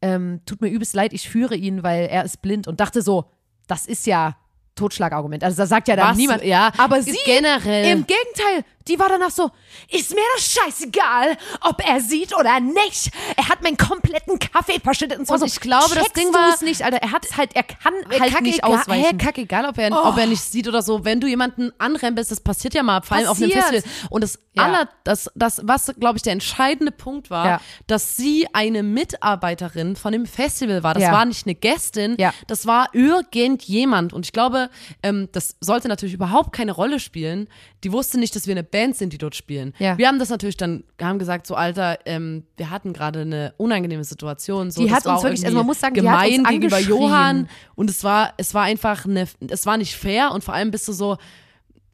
[0.00, 3.26] ähm, tut mir übelst leid, ich führe ihn, weil er ist blind und dachte so,
[3.68, 4.36] das ist ja
[4.74, 5.44] Totschlagargument.
[5.44, 6.16] Also da sagt ja dann Was?
[6.16, 6.42] niemand.
[6.42, 7.92] Ja, aber sie generell.
[7.92, 9.50] Im Gegenteil, die war danach so,
[9.90, 13.10] ist mir das scheißegal, ob er sieht oder nicht.
[13.36, 16.54] Er hat meinen kompletten Kaffee verschüttet und, zwar Und so, ich glaube, das Ding war-
[16.54, 16.98] es nicht, Alter.
[16.98, 19.04] Er hat es halt, er kann halt Kacke nicht ausweichen.
[19.04, 21.04] Hey, kack egal, ob er, ob er nicht sieht oder so.
[21.04, 23.82] Wenn du jemanden anrempelst, das passiert ja mal, vor allem auf einem Passiert.
[23.84, 24.08] Festival.
[24.10, 24.64] Und das Ja.
[24.64, 27.60] aller, das, das, was, glaube ich, der entscheidende Punkt war, Ja.
[27.86, 30.94] dass sie eine Mitarbeiterin von dem Festival war.
[30.94, 31.12] Das Ja.
[31.12, 32.16] war nicht eine Gästin,
[32.46, 34.12] das war irgendjemand.
[34.12, 34.68] Und ich glaube,
[35.02, 37.48] ähm, das sollte natürlich überhaupt keine Rolle spielen.
[37.84, 39.72] Die wusste nicht, dass wir eine Band sind, die dort spielen.
[39.78, 39.96] Ja.
[39.96, 44.02] Wir haben das natürlich dann, haben gesagt, so Alter, ähm, wir hatten gerade eine unangenehme
[44.02, 44.72] Situation.
[44.72, 46.78] So, Die hat uns wirklich- also man muss sagen, die hat gemein uns gegenüber.
[46.80, 47.48] Johann.
[47.76, 50.88] Und es war, es war einfach eine, es war nicht fair und vor allem bist
[50.88, 51.18] du so,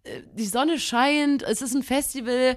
[0.05, 2.57] äh, die Sonne scheint, es ist ein Festival,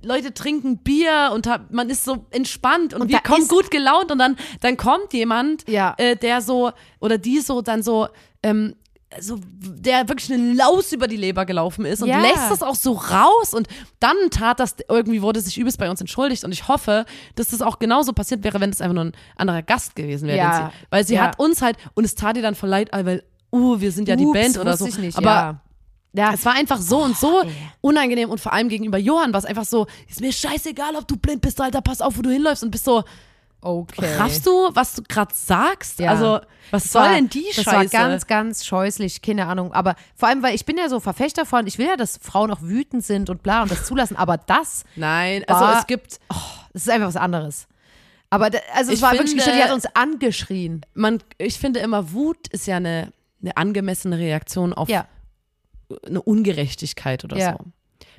[0.00, 4.12] Leute trinken Bier und hab, man ist so entspannt und, Und wir kommen gut gelaunt
[4.12, 5.94] und dann, dann kommt jemand, Ja.
[5.98, 6.70] äh, der so,
[7.00, 8.06] oder die so dann so,
[8.44, 8.76] ähm,
[9.20, 12.20] so, der wirklich eine Laus über die Leber gelaufen ist und Ja.
[12.20, 13.66] lässt das auch so raus und
[14.00, 17.62] dann tat das, irgendwie wurde sich übelst bei uns entschuldigt und ich hoffe, dass das
[17.62, 20.38] auch genauso passiert wäre, wenn es einfach nur ein anderer Gast gewesen wäre.
[20.38, 20.70] Ja.
[20.72, 21.22] Sie, weil sie Ja.
[21.22, 24.16] hat uns halt, und es tat ihr dann voll leid, weil, uh, wir sind ja
[24.16, 24.86] die Ups, Band oder so.
[24.86, 25.62] Ich nicht, aber
[26.12, 26.32] ja.
[26.34, 27.50] Es war einfach so und so ey.
[27.80, 31.16] unangenehm und vor allem gegenüber Johann war es einfach so, ist mir scheißegal, ob du
[31.16, 33.04] blind bist, Alter, pass auf, wo du hinläufst und bist so,
[33.60, 34.14] okay.
[34.16, 35.98] raffst du, was du gerade sagst?
[36.00, 36.10] Ja.
[36.10, 36.40] Also,
[36.70, 37.76] was Das soll war- denn die das Scheiße?
[37.76, 39.72] war ganz, ganz scheußlich, keine Ahnung.
[39.72, 42.50] Aber vor allem, weil ich bin ja so Verfechter von, ich will ja, dass Frauen
[42.50, 44.16] auch wütend sind und bla und das zulassen.
[44.16, 46.20] Aber das, Nein, also war- es gibt,
[46.72, 47.66] das ist einfach was anderes.
[48.30, 50.84] Aber da, also es war wirklich, finde- die hat uns angeschrien.
[50.94, 55.06] man, ich finde immer, Wut ist ja eine, eine angemessene Reaktion auf Ja.
[56.06, 57.52] eine Ungerechtigkeit oder Ja.
[57.58, 57.64] so.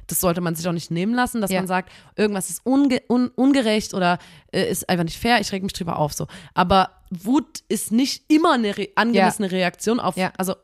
[0.10, 1.60] Das sollte man sich auch nicht nehmen lassen, dass Ja.
[1.60, 4.20] man sagt, irgendwas ist unge un ungerecht oder
[4.52, 6.28] äh, ist einfach nicht fair, ich reg mich drüber auf so.
[6.54, 10.32] Aber Wut ist nicht immer eine re angemessene Reaktion auf, Ja.
[10.38, 10.56] also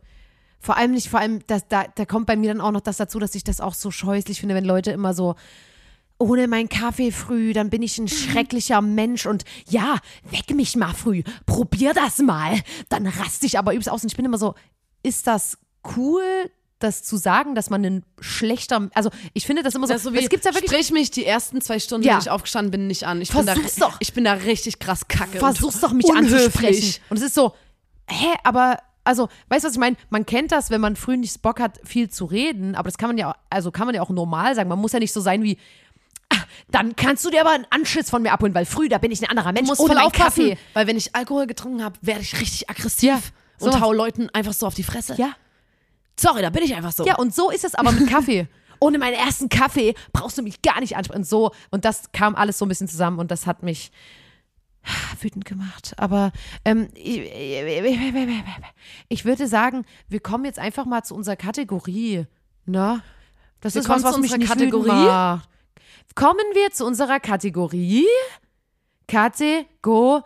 [0.60, 2.98] Vor allem nicht, vor allem, das, da, da kommt bei mir dann auch noch das
[2.98, 5.36] dazu, dass ich das auch so scheußlich finde, wenn Leute immer so,
[6.18, 9.98] ohne meinen Kaffee früh, dann bin ich ein schrecklicher Mensch und ja,
[10.32, 14.16] weck mich mal früh, probier das mal, dann raste ich aber übelst aus und ich
[14.16, 14.56] bin immer so,
[15.04, 15.58] ist das
[15.98, 16.24] cool,
[16.80, 20.14] das zu sagen, dass man ein schlechter, also ich finde das immer so, Das so
[20.14, 22.14] wie, es gibt ja wirklich, sprich mich die ersten zwei Stunden, Ja.
[22.16, 23.22] wenn ich aufgestanden bin, nicht an.
[23.22, 23.96] Ich bin, da, Versuch's doch.
[24.00, 25.40] ich bin da richtig krass kacke.
[25.40, 26.44] versuch's doch mich unhöflich.
[26.44, 27.02] anzusprechen.
[27.10, 27.54] Und es ist so,
[28.10, 29.96] hä, aber also, weißt du, was ich meine?
[30.10, 33.08] Man kennt das, wenn man früh nicht Bock hat, viel zu reden, aber das kann
[33.10, 34.68] man ja, auch- also kann man ja auch normal sagen.
[34.68, 35.58] Man muss ja nicht so sein wie,
[36.30, 36.38] "Ah,
[36.72, 39.22] dann kannst du dir aber einen Anschiss von mir abholen, weil früh, da bin ich
[39.22, 39.62] ein anderer Mensch.
[39.66, 40.58] Ich muss ohne voll aufpassen, Kaffee.
[40.74, 43.10] weil wenn ich Alkohol getrunken habe, werde ich richtig aggressiv
[43.62, 45.14] Ja, und hau Leuten einfach so auf die Fresse.
[45.18, 45.36] Ja.
[46.20, 47.06] Sorry, da bin ich einfach so.
[47.06, 48.48] Ja, und so ist es aber mit Kaffee.
[48.80, 51.20] Ohne meinen ersten Kaffee brauchst du mich gar nicht ansprechen.
[51.22, 53.92] Und so, und das kam alles so ein bisschen zusammen und das hat mich
[55.22, 55.94] wütend gemacht.
[55.98, 56.32] Aber
[56.64, 57.20] ähm, ich,
[59.10, 62.26] ich würde sagen, wir kommen jetzt einfach mal zu unserer Kategorie.
[62.66, 63.02] Ne?
[63.62, 64.90] Das Wir ist was, was mich nicht Kategorie?
[64.90, 65.50] macht.
[66.16, 68.06] Kommen wir zu unserer Kategorie.
[69.08, 70.24] Kategorie.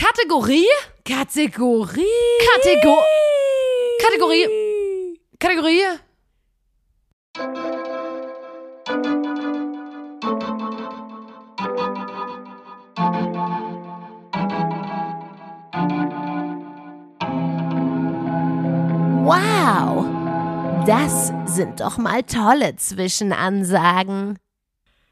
[0.00, 0.64] Kategorie?
[1.04, 2.06] Kategorie.
[2.54, 3.04] Kategor
[4.00, 4.46] Kategorie.
[5.38, 5.84] Kategorie.
[19.22, 20.06] Wow,
[20.86, 24.38] das sind doch mal tolle Zwischenansagen.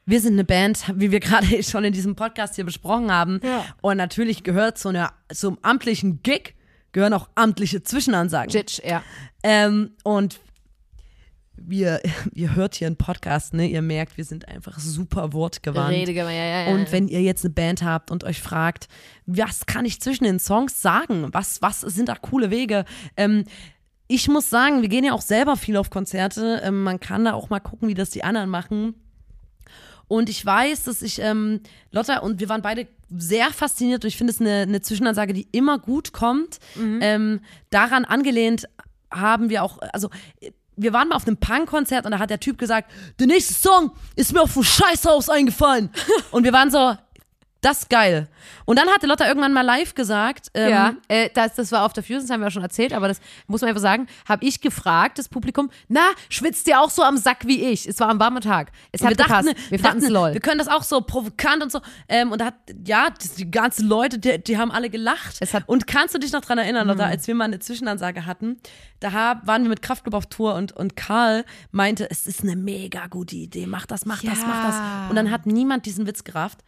[0.08, 3.40] Wir sind eine Band, wie wir gerade schon in diesem Podcast hier besprochen haben.
[3.42, 3.66] Ja.
[3.82, 6.54] Und natürlich gehört zu einer, zum amtlichen Gig
[6.92, 8.50] gehören auch amtliche Zwischenansagen.
[8.50, 9.02] Jitsch, ja.
[9.42, 10.40] Ähm, und
[11.58, 12.00] wir,
[12.32, 13.68] ihr hört hier einen Podcast, ne?
[13.68, 15.94] Ihr merkt, wir sind einfach super wortgewandt.
[15.94, 16.74] Redegewandt, ja, ja, ja.
[16.74, 18.88] Und wenn ihr jetzt eine Band habt und euch fragt,
[19.26, 21.28] was kann ich zwischen den Songs sagen?
[21.32, 22.86] Was, was sind da coole Wege?
[23.18, 23.44] Ähm,
[24.06, 26.62] ich muss sagen, wir gehen ja auch selber viel auf Konzerte.
[26.64, 28.94] Ähm, man kann da auch mal gucken, wie das die anderen machen.
[30.08, 31.60] Und ich weiß, dass ich, ähm,
[31.92, 35.48] Lotta und wir waren beide sehr fasziniert und ich finde es eine, eine Zwischenansage, die
[35.52, 36.58] immer gut kommt.
[37.00, 37.40] Ähm,
[37.70, 38.68] daran angelehnt
[39.10, 40.10] haben wir auch, also
[40.76, 43.90] wir waren mal auf einem Punk-Konzert und da hat der Typ gesagt, der nächste Song
[44.16, 45.90] ist mir auf dem Scheißhaus eingefallen.
[46.30, 46.96] und wir waren so,
[47.60, 48.28] das ist geil.
[48.66, 51.92] Und dann hatte Lotta irgendwann mal live gesagt, ähm, Ja, äh, das, das war auf
[51.92, 54.44] der Fusion, das haben wir auch schon erzählt, aber das muss man einfach sagen, habe
[54.44, 57.88] ich gefragt, das Publikum, na, schwitzt ihr auch so am Sack wie ich?
[57.88, 58.70] Es war am warmen Tag.
[58.92, 59.48] Es hat wir gepasst.
[59.48, 60.34] dachten, wir fanden es lol.
[60.34, 61.80] Wir können das auch so provokant und so.
[62.08, 62.54] Ähm, und da hat,
[62.86, 65.40] ja, das, die ganzen Leute, die, die haben alle gelacht.
[65.40, 65.62] Mhm.
[65.66, 68.58] und kannst du dich noch dran erinnern, Lotta, als wir mal eine Zwischenansage hatten,
[69.00, 72.56] da hab, waren wir mit Kraftclub auf Tour und, und Karl meinte, es ist eine
[72.56, 75.10] mega gute Idee, mach das, mach das, mach das.
[75.10, 76.58] Und dann hat niemand diesen Witz gerafft.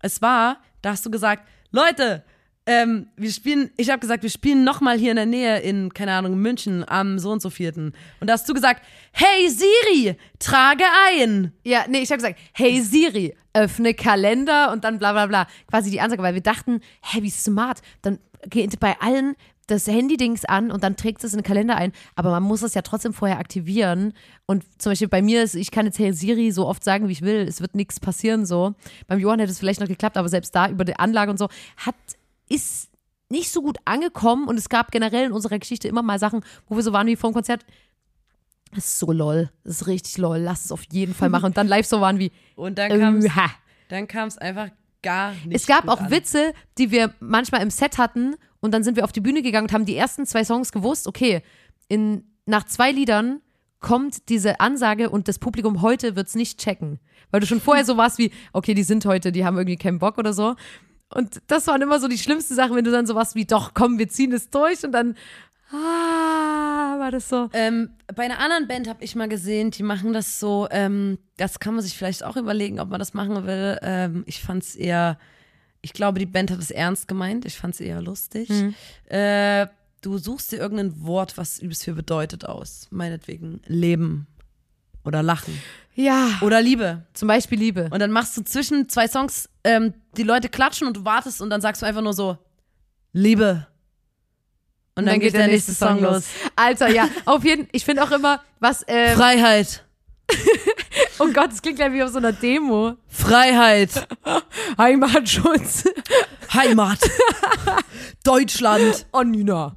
[0.00, 2.24] Es war, da hast du gesagt, Leute,
[2.66, 6.12] ähm, wir spielen, ich habe gesagt, wir spielen nochmal hier in der Nähe in, keine
[6.12, 7.94] Ahnung, München am so und so vierten.
[8.20, 11.52] Und da hast du gesagt, hey Siri, trage ein.
[11.64, 15.46] Ja, nee, ich habe gesagt, hey Siri, öffne Kalender und dann bla bla bla.
[15.70, 17.80] Quasi die Ansage, weil wir dachten, hey, wie smart.
[18.02, 18.18] Dann
[18.50, 19.34] geht bei allen
[19.68, 21.92] das Handy-Dings an und dann trägt es in den Kalender ein.
[22.16, 24.14] Aber man muss es ja trotzdem vorher aktivieren.
[24.46, 27.12] Und zum Beispiel bei mir ist, ich kann jetzt Hey Siri so oft sagen, wie
[27.12, 27.46] ich will.
[27.46, 28.74] Es wird nichts passieren so.
[29.06, 31.48] Beim Johann hätte es vielleicht noch geklappt, aber selbst da über die Anlage und so
[31.76, 31.94] hat,
[32.48, 32.88] ist
[33.28, 34.48] nicht so gut angekommen.
[34.48, 37.16] Und es gab generell in unserer Geschichte immer mal Sachen, wo wir so waren wie
[37.16, 37.64] vor dem Konzert.
[38.74, 39.50] Das ist so lol.
[39.64, 40.38] Das ist richtig lol.
[40.38, 41.46] Lass es auf jeden Fall machen.
[41.46, 43.50] Und dann live so waren wie, Und dann kam äh, ha.
[43.88, 44.68] dann kam es einfach
[45.02, 45.52] gar nicht.
[45.52, 46.10] Es gab auch an.
[46.10, 49.66] Witze, die wir manchmal im Set hatten und dann sind wir auf die Bühne gegangen
[49.68, 51.42] und haben die ersten zwei Songs gewusst, okay,
[51.88, 53.40] in, nach zwei Liedern
[53.80, 56.98] kommt diese Ansage und das Publikum heute wird es nicht checken.
[57.30, 59.98] Weil du schon vorher so warst wie, okay, die sind heute, die haben irgendwie keinen
[59.98, 60.56] Bock oder so.
[61.14, 63.72] Und das waren immer so die schlimmsten Sachen, wenn du dann so warst wie, doch,
[63.74, 65.14] komm, wir ziehen es durch und dann,
[65.70, 67.48] ah, war das so.
[67.52, 71.60] Ähm, bei einer anderen Band habe ich mal gesehen, die machen das so, ähm, das
[71.60, 73.78] kann man sich vielleicht auch überlegen, ob man das machen will.
[73.82, 75.18] Ähm, ich fand es eher,
[75.80, 77.44] ich glaube, die Band hat es ernst gemeint.
[77.44, 78.50] Ich fand es eher lustig.
[79.06, 79.66] Äh,
[80.00, 82.88] du suchst dir irgendein Wort, was übelst viel bedeutet aus.
[82.90, 84.26] Meinetwegen Leben
[85.04, 85.60] oder Lachen
[85.94, 87.04] Ja, oder Liebe.
[87.14, 87.88] zum Beispiel Liebe.
[87.90, 91.50] Und dann machst du zwischen zwei Songs, ähm, die Leute klatschen und du wartest und
[91.50, 92.38] dann sagst du einfach nur so,
[93.12, 93.66] Liebe.
[94.94, 96.24] Und dann, geht der nächste Song los.
[96.56, 97.70] Alter, ja, auf jeden Fall.
[97.72, 99.84] Ich finde auch immer, was, ähm, Freiheit.
[101.18, 102.96] oh Gott, das klingt ja wie auf so einer Demo.
[103.08, 104.06] Freiheit.
[104.78, 105.84] Heimatschutz.
[106.52, 106.98] Heimat.
[108.24, 109.06] Deutschland.
[109.12, 109.76] Oh, Nina.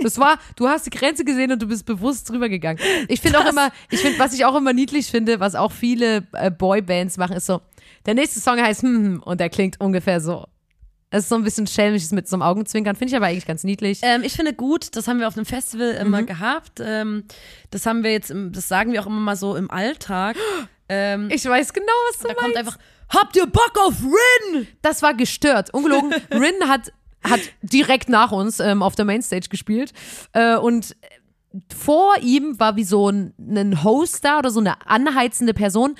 [0.00, 2.78] Das war, du hast die Grenze gesehen und du bist bewusst drüber gegangen.
[3.08, 6.26] Ich finde auch immer, ich finde, was ich auch immer niedlich finde, was auch viele
[6.32, 7.60] äh, Boybands machen, ist so,
[8.06, 10.46] der nächste Song heißt hm, hm und der klingt ungefähr so.
[11.12, 13.64] Es ist so ein bisschen schelmisches mit so einem Augenzwinkern, finde ich aber eigentlich ganz
[13.64, 14.00] niedlich.
[14.02, 16.80] Ähm, ich finde gut, das haben wir auf einem Festival immer gehabt.
[16.82, 17.24] Ähm,
[17.70, 20.36] das haben wir jetzt, im, das sagen wir auch immer mal so im Alltag.
[20.88, 22.40] Ähm, Ich weiß genau, was du da meinst.
[22.42, 22.78] kommt einfach,
[23.10, 24.66] habt ihr Bock auf Rin?
[24.80, 25.72] Das war gestört.
[25.74, 26.12] Ungelogen.
[26.32, 26.92] Rin hat,
[27.22, 29.92] hat direkt nach uns ähm, auf der Mainstage gespielt.
[30.32, 30.96] Äh, und
[31.76, 35.94] vor ihm war wie so ein, ein Host da oder so eine anheizende Person.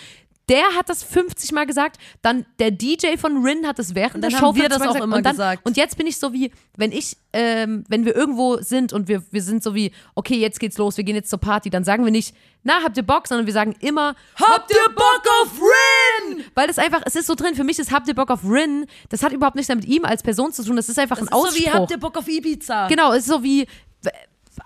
[0.49, 1.99] Der hat das 50 Mal gesagt.
[2.20, 4.68] Dann der DJ von Rin hat das während Und dann der Show haben wir 50
[4.70, 5.05] das Mal auch gesagt.
[5.05, 5.66] immer und dann, gesagt.
[5.66, 9.22] Und jetzt bin ich so wie, wenn ich, ähm, wenn wir irgendwo sind und wir,
[9.30, 12.05] wir sind so wie, okay, jetzt geht's los, wir gehen jetzt zur Party, dann sagen
[12.05, 12.34] wir nicht,
[12.64, 16.45] na, habt ihr Bock, sondern wir sagen immer, Habt ihr Bock auf Rin?
[16.55, 18.86] weil das einfach, es ist so drin, für mich ist habt ihr Bock auf Rin,
[19.11, 21.34] das hat überhaupt nichts mit ihm als Person zu tun, das ist einfach Das ein
[21.38, 21.80] ist so wie, Ausspruch.
[21.80, 22.88] habt ihr Bock auf Ibiza?
[22.88, 23.66] genau, es ist so wie,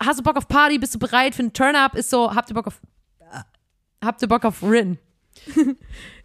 [0.00, 2.54] hast du Bock auf Party, bist du bereit für einen Turn-Up, ist so, habt ihr
[2.54, 2.80] Bock auf,
[4.04, 4.98] habt ihr Bock auf Rin.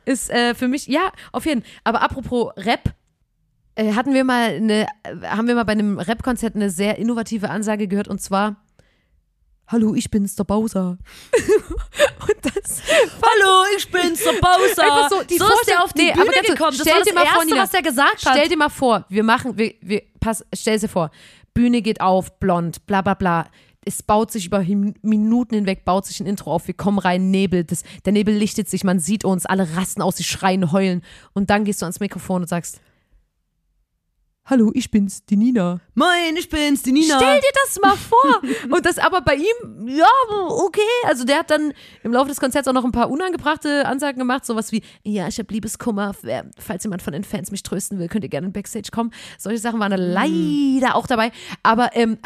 [0.06, 1.72] ist äh, für mich, ja, auf jeden Fall.
[1.84, 2.94] Aber apropos Rap,
[3.76, 7.50] äh, hatten wir mal eine, äh, haben wir mal bei einem Rap-Konzert eine sehr innovative
[7.50, 8.58] Ansage gehört und zwar
[9.72, 10.98] Hallo, ich bin's, der Bowser.
[12.28, 14.84] und das Hallo, ich bin's, der Bowser.
[14.84, 16.78] Einfach so, die so ist der auf die Nee, Bühne aber gekommen.
[16.78, 18.36] Das stell das dir mal vor, Erste, Nina, was er gesagt hat.
[18.36, 21.10] Stell dir mal vor, wir machen, wir, wir, pass, stell dir vor,
[21.54, 23.48] Bühne geht auf, blond, bla bla bla.
[23.84, 24.60] Es baut sich über
[25.02, 28.70] Minuten hinweg, baut sich ein Intro auf, wir kommen rein, Nebel, das, der Nebel lichtet
[28.70, 31.02] sich, man sieht uns, alle rasten aus, sie schreien, heulen.
[31.34, 32.80] Und dann gehst du ans Mikrofon und sagst,
[34.46, 35.80] Hallo, ich bin's, die Nina.
[35.94, 37.16] Moin, ich bin's, die Nina.
[37.16, 38.42] Stell dir das mal vor.
[38.70, 40.82] Und das aber bei ihm, ja, okay.
[41.06, 41.74] Also der hat dann
[42.04, 44.46] im Laufe des Konzerts auch noch ein paar unangebrachte Ansagen gemacht.
[44.46, 46.16] Sowas wie, ja, ich habe Liebeskummer.
[46.58, 49.14] Falls jemand von den Fans mich trösten will, könnt ihr gerne in Backstage kommen.
[49.38, 51.32] Solche Sachen waren da leider auch dabei.
[51.64, 52.18] Aber ähm,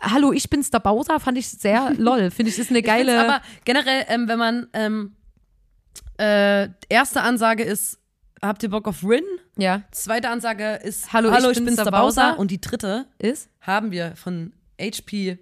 [0.00, 2.30] Hallo, ich bin's, der Bowser, fand ich sehr lol.
[2.30, 3.20] Finde ich, ist eine Ich geile.
[3.20, 5.16] Aber generell, ähm, wenn man ähm,
[6.18, 7.98] äh, erste Ansage ist,
[8.42, 9.24] habt ihr Bock auf Rin?
[9.58, 12.38] ja, Zweite Ansage ist Hallo, ich bin's, der Bowser.
[12.38, 15.38] Und die dritte ist haben wir von HP,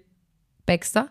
[0.67, 1.11] Baxter.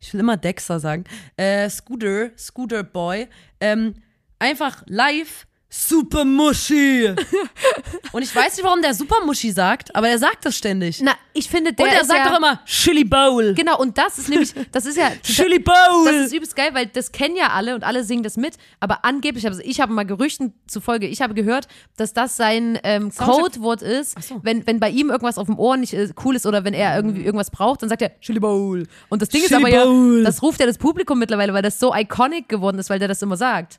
[0.00, 1.04] ich will immer Dexter sagen,
[1.36, 3.28] äh, Scooter, Scooter Boy,
[3.60, 3.94] ähm,
[4.38, 7.14] einfach live Super Muschi.
[8.12, 11.00] und ich weiß nicht, warum der Super Muschi sagt, aber er sagt das ständig.
[11.00, 13.54] Na, ich finde, der und er ist sagt ja, doch immer Chili Bowl.
[13.54, 15.12] Genau, und das ist nämlich, das ist ja.
[15.22, 16.06] Chili Bowl.
[16.06, 19.04] Das ist übelst geil, weil das kennen ja alle und alle singen das mit, aber
[19.04, 23.82] angeblich, also ich habe mal Gerüchten zufolge, ich habe gehört, dass das sein ähm, Codewort
[23.82, 24.40] ist, so.
[24.42, 26.96] wenn, wenn bei ihm irgendwas auf dem Ohr nicht äh, cool ist oder wenn er
[26.96, 28.88] irgendwie irgendwas braucht, dann sagt er Chili Bowl.
[29.08, 30.18] Und das Ding ist Chili aber Bowl.
[30.18, 33.06] ja, das ruft ja das Publikum mittlerweile, weil das so iconic geworden ist, weil der
[33.06, 33.78] das immer sagt.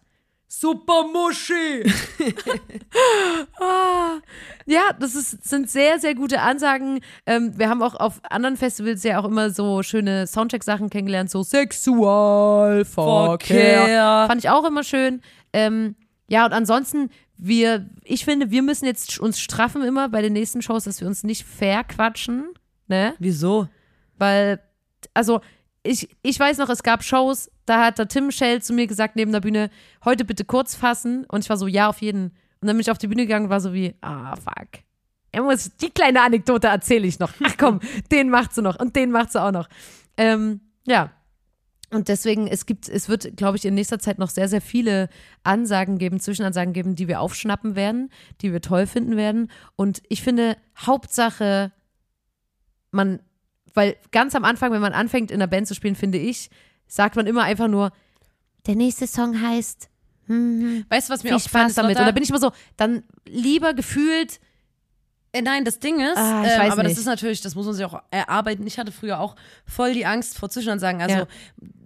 [0.54, 1.86] Super Muschi.
[4.68, 7.00] Ja, das ist, sind sehr, sehr gute Ansagen.
[7.26, 11.42] Ähm, wir haben auch auf anderen Festivals ja auch immer so schöne Soundcheck-Sachen kennengelernt, so
[11.42, 13.82] Sexualverkehr.
[13.82, 14.26] Verkehr.
[14.28, 15.22] Fand ich auch immer schön.
[15.52, 15.96] Ähm,
[16.28, 20.62] ja, und ansonsten, wir, ich finde, wir müssen jetzt uns straffen immer bei den nächsten
[20.62, 22.54] Shows, dass wir uns nicht verquatschen,
[22.88, 23.16] ne?
[23.20, 23.68] Wieso?
[24.18, 24.62] Weil,
[25.14, 25.42] also,
[25.84, 29.16] ich, ich weiß noch, es gab Shows, da hat der Tim Schell zu mir gesagt
[29.16, 29.70] neben der Bühne,
[30.06, 31.26] heute bitte kurz fassen.
[31.26, 32.26] Und ich war so, ja, auf jeden.
[32.62, 34.84] Und dann bin ich auf die Bühne gegangen und war so wie, ah, fuck.
[35.32, 37.34] Er muss, die kleine Anekdote erzähle ich noch.
[37.44, 37.80] Ach komm,
[38.12, 39.70] den macht sie noch und den macht sie auch noch.
[40.18, 41.12] Ähm, ja.
[41.90, 45.10] Und deswegen, es gibt, es wird, glaube ich, in nächster Zeit noch sehr, sehr viele
[45.44, 48.10] Ansagen geben, Zwischenansagen geben, die wir aufschnappen werden,
[48.40, 49.52] die wir toll finden werden.
[49.76, 51.74] Und ich finde, Hauptsache,
[52.92, 53.20] man,
[53.74, 56.50] weil ganz am Anfang, wenn man anfängt, in der Band zu spielen, finde ich,
[56.88, 57.92] sagt man immer einfach nur,
[58.68, 59.90] der nächste Song heißt
[60.28, 61.98] Weißt du, was mir aufgefallen Spaß ist, damit.
[62.00, 64.40] Und da bin ich immer so, dann lieber gefühlt,
[65.34, 67.00] Äh, nein, das Ding ist, Ah, weiß aber das nicht.
[67.00, 68.66] ist natürlich, das muss man sich auch erarbeiten.
[68.68, 71.02] Ich hatte früher auch voll die Angst vor Zwischenansagen.
[71.02, 71.28] Also Ja.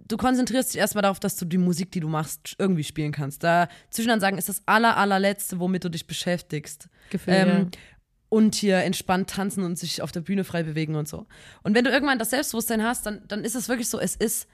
[0.08, 3.42] du konzentrierst dich erstmal darauf, dass du die Musik, die du machst, irgendwie spielen kannst.
[3.44, 6.88] Da Zwischenansagen ist das aller, allerletzte, womit du dich beschäftigst.
[7.10, 7.70] Gefühl, Ähm,
[8.28, 11.26] Und hier entspannt tanzen und sich auf der Bühne frei bewegen und so.
[11.62, 14.48] Und wenn du irgendwann das Selbstbewusstsein hast, dann, dann ist es wirklich so, es ist,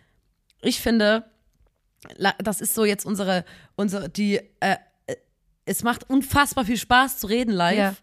[0.60, 1.24] ich finde,
[2.38, 3.44] das ist so jetzt unsere,
[3.74, 5.16] unsere die, äh, äh,
[5.64, 7.78] es macht unfassbar viel Spaß zu reden live.
[7.78, 7.94] Ja.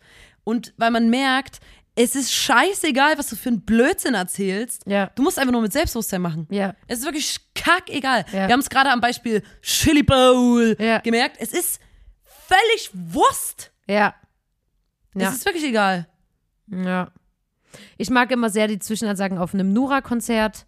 [0.44, 1.60] Und weil man merkt,
[1.96, 4.84] es ist scheißegal, was du für einen Blödsinn erzählst.
[4.88, 5.12] Ja.
[5.16, 6.48] Du musst einfach nur mit Selbstbewusstsein machen.
[6.50, 6.74] Ja.
[6.88, 8.26] Es ist wirklich kackegal.
[8.32, 8.48] Ja.
[8.48, 11.38] Wir haben es gerade am Beispiel Chili Bowl gemerkt.
[11.40, 11.80] Es ist
[12.24, 13.72] völlig Wurst.
[13.88, 14.16] ja.
[15.16, 15.30] Es Ja.
[15.30, 16.08] ist wirklich egal.
[16.72, 17.12] Ja.
[17.98, 20.66] Ich mag immer sehr die Zwischenansagen auf einem Nura-Konzert.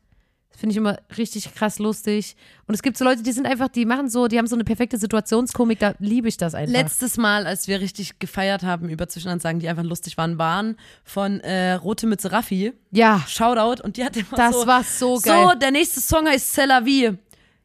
[0.49, 2.35] Das finde ich immer richtig krass lustig.
[2.67, 4.65] Und es gibt so Leute, die sind einfach, die machen so, die haben so eine
[4.65, 6.73] perfekte Situationskomik, da liebe ich das einfach.
[6.73, 10.75] Letztes Mal, als wir richtig gefeiert haben über Zwischenansagen, die einfach lustig waren, waren
[11.05, 12.73] von äh, Rote Mütze Raffi.
[12.91, 13.81] ja, Shoutout.
[13.81, 15.57] Und die hat immer das so, war so so, geil.
[15.59, 17.17] der nächste Song heißt C'est la vie.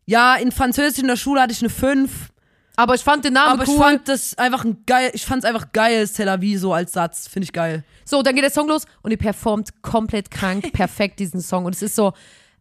[0.06, 2.30] Ja, in Französisch in der Schule hatte ich eine 5.
[2.76, 3.74] aber ich fand den Namen Aber cool.
[3.74, 6.92] ich fand das einfach ein geil, ich fand's einfach geil, C'est la vie so als
[6.92, 7.26] Satz.
[7.26, 7.84] Finde ich geil.
[8.04, 11.64] so, dann geht der Song los und ihr performt komplett krank, perfekt diesen Song.
[11.64, 12.12] Und es ist so,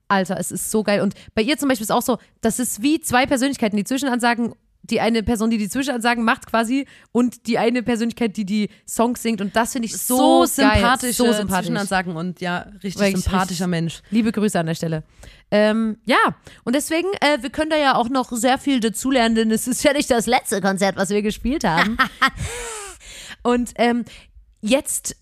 [0.08, 1.02] Alter, es ist so geil.
[1.02, 4.54] Und bei ihr zum Beispiel ist auch so, das ist wie zwei Persönlichkeiten, die Zwischenansagen,
[4.90, 9.22] die eine Person, die die Zwischenansagen macht quasi und die eine Persönlichkeit, die die Songs
[9.24, 9.42] singt.
[9.42, 11.68] Und das finde ich so, So, sympathisch, so sympathisch.
[11.68, 14.02] Zwischenansagen und ja, richtig Wirklich sympathischer richtig- Mensch.
[14.12, 15.04] Liebe Grüße an der Stelle.
[15.52, 19.52] Ähm, ja, und deswegen, äh, wir können da ja auch noch sehr viel dazulernen, denn
[19.52, 21.98] es ist ja nicht das letzte Konzert, was wir gespielt haben.
[23.44, 24.06] und ähm,
[24.62, 25.16] jetzt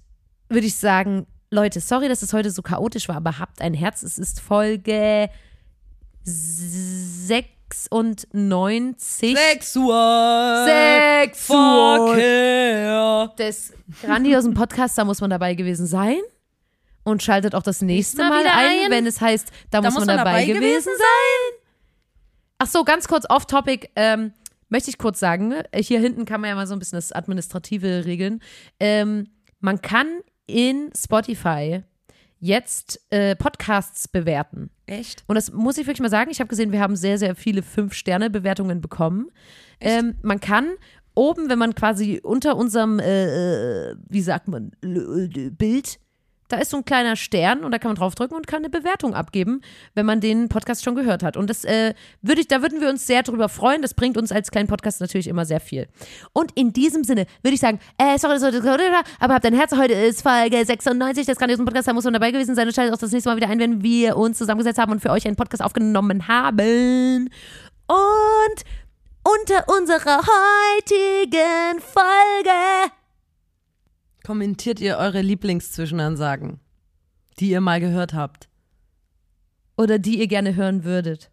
[0.49, 4.01] würde ich sagen, Leute, sorry, dass es heute so chaotisch war, aber habt ein Herz.
[4.03, 5.30] Es ist Folge
[7.74, 10.65] 96 Sexual.
[11.26, 12.15] Sexual.
[13.38, 14.95] Des grandiosen Podcasts.
[14.95, 16.19] Da muss man dabei gewesen sein.
[17.03, 18.91] Und schaltet auch das nächste Mal Mal, ein, ein.
[18.91, 21.59] wenn es heißt, da, muss man, dabei, gewesen sein.
[22.59, 23.89] Ach so, ganz kurz off-topic.
[23.97, 24.32] Ähm,
[24.69, 25.65] möchte ich kurz sagen, ne?
[25.76, 28.41] hier hinten kann man ja mal so ein bisschen das Administrative regeln.
[28.80, 29.28] Ähm,
[29.59, 31.84] man kann in Spotify
[32.39, 34.69] jetzt äh, Podcasts bewerten.
[34.86, 35.23] Echt?
[35.27, 36.29] Und das muss ich wirklich mal sagen.
[36.31, 39.29] Ich habe gesehen, wir haben sehr, sehr viele Fünf-Sterne-Bewertungen bekommen.
[39.79, 40.73] Ähm, man kann
[41.15, 45.99] oben, wenn man quasi unter unserem, äh, äh, wie sagt man, Bild,
[46.53, 49.15] da ist so ein kleiner Stern und da kann man draufdrücken und kann eine Bewertung
[49.15, 49.61] abgeben,
[49.95, 51.35] wenn man den Podcast schon gehört hat.
[51.35, 53.81] Und das äh, würde ich, da würden wir uns sehr drüber freuen.
[53.81, 55.87] Das bringt uns als kleinen Podcast natürlich immer sehr viel.
[56.31, 58.83] Und in diesem Sinne würde ich sagen, äh, sorry, sorry, sorry,
[59.19, 62.29] aber habt ein Herz, heute ist Folge 96 des grandiosen Podcasts, da muss man dabei
[62.29, 64.91] gewesen sein und schaltet auch das nächste Mal wieder ein, wenn wir uns zusammengesetzt haben
[64.91, 67.31] und für euch einen Podcast aufgenommen haben.
[67.87, 68.63] Und
[69.23, 72.93] unter unserer heutigen Folge
[74.26, 76.59] Kommentiert ihr eure Lieblingszwischenansagen,
[77.39, 78.47] die ihr mal gehört habt?
[79.78, 81.30] oder die ihr gerne hören würdet.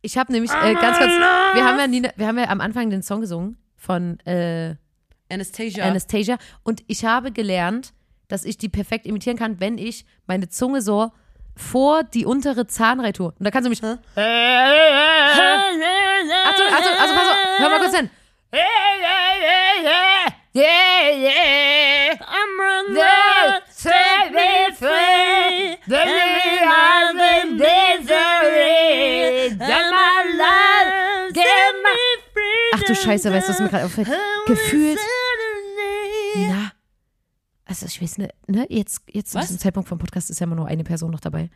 [0.00, 2.90] Ich habe nämlich äh, ganz kurz, wir haben, ja nie, wir haben ja am Anfang
[2.90, 4.76] den Song gesungen von äh,
[5.28, 5.84] Anastasia.
[5.84, 7.92] Anastasia und ich habe gelernt,
[8.28, 11.10] dass ich die perfekt imitieren kann, wenn ich meine Zunge so
[11.56, 13.32] vor die untere Zahnreihe tue.
[13.36, 13.82] Und da kannst du mich.
[16.44, 18.10] Achtung, Achtung, also pass auf, hör mal kurz hin.
[20.58, 22.16] Yeah, yeah.
[22.20, 25.76] I'm running, set me free.
[25.86, 29.54] Let me out of misery.
[29.54, 31.46] Then my life, get
[31.84, 31.96] my
[32.74, 34.08] Ach du Scheiße, weißt du, was mir gerade auffällt?
[34.46, 34.98] Gefühlt.
[36.36, 36.72] Na.
[37.64, 38.66] Also ich weiß nicht, ne?
[38.68, 39.46] Jetzt, jetzt zu Was?
[39.46, 41.50] diesem Zeitpunkt vom Podcast ist ja immer nur eine Person noch dabei.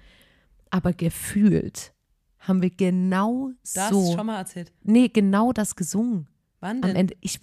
[0.70, 1.92] Aber gefühlt
[2.38, 4.14] haben wir genau das so.
[4.14, 4.72] schon mal erzählt.
[4.82, 6.28] Nee, genau das gesungen.
[6.60, 6.96] Wann Am denn?
[6.96, 7.16] Ende.
[7.20, 7.40] Ich,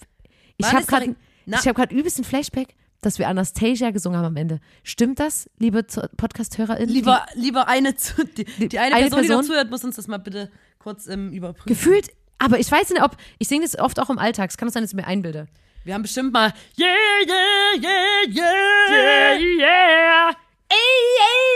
[0.58, 1.16] ich habe gerade
[1.50, 4.60] Na- ich hab grad übelst ein Flashback, dass wir Anastasia gesungen haben am Ende.
[4.84, 6.94] Stimmt das, liebe Podcast-HörerInnen?
[6.94, 9.42] Lieber, lieber eine, zu, die, die eine, Eine Person, die Person?
[9.44, 11.68] dazu hört, muss uns das mal bitte kurz ähm, überprüfen.
[11.68, 13.16] Gefühlt, aber ich weiß nicht, ob.
[13.38, 14.50] Ich singe das oft auch im Alltag.
[14.50, 15.48] Es kann es sein, dass ich mir einbilde.
[15.86, 16.88] Wir haben bestimmt mal Yeah,
[17.28, 20.36] yeah, yeah, yeah, yeah, yeah.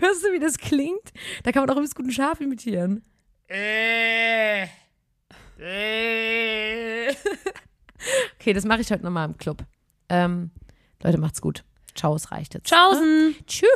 [0.00, 1.12] Hörst du, wie das klingt?
[1.42, 3.02] Da kann man auch übelst gut ein Schaf imitieren.
[8.40, 9.64] Okay, das mache ich heute nochmal im Club.
[10.08, 10.50] Ähm,
[11.02, 11.62] Leute, macht's gut.
[11.94, 12.66] Ciao, es reicht jetzt.
[12.66, 13.36] Tschaußen.
[13.46, 13.70] Tschüss.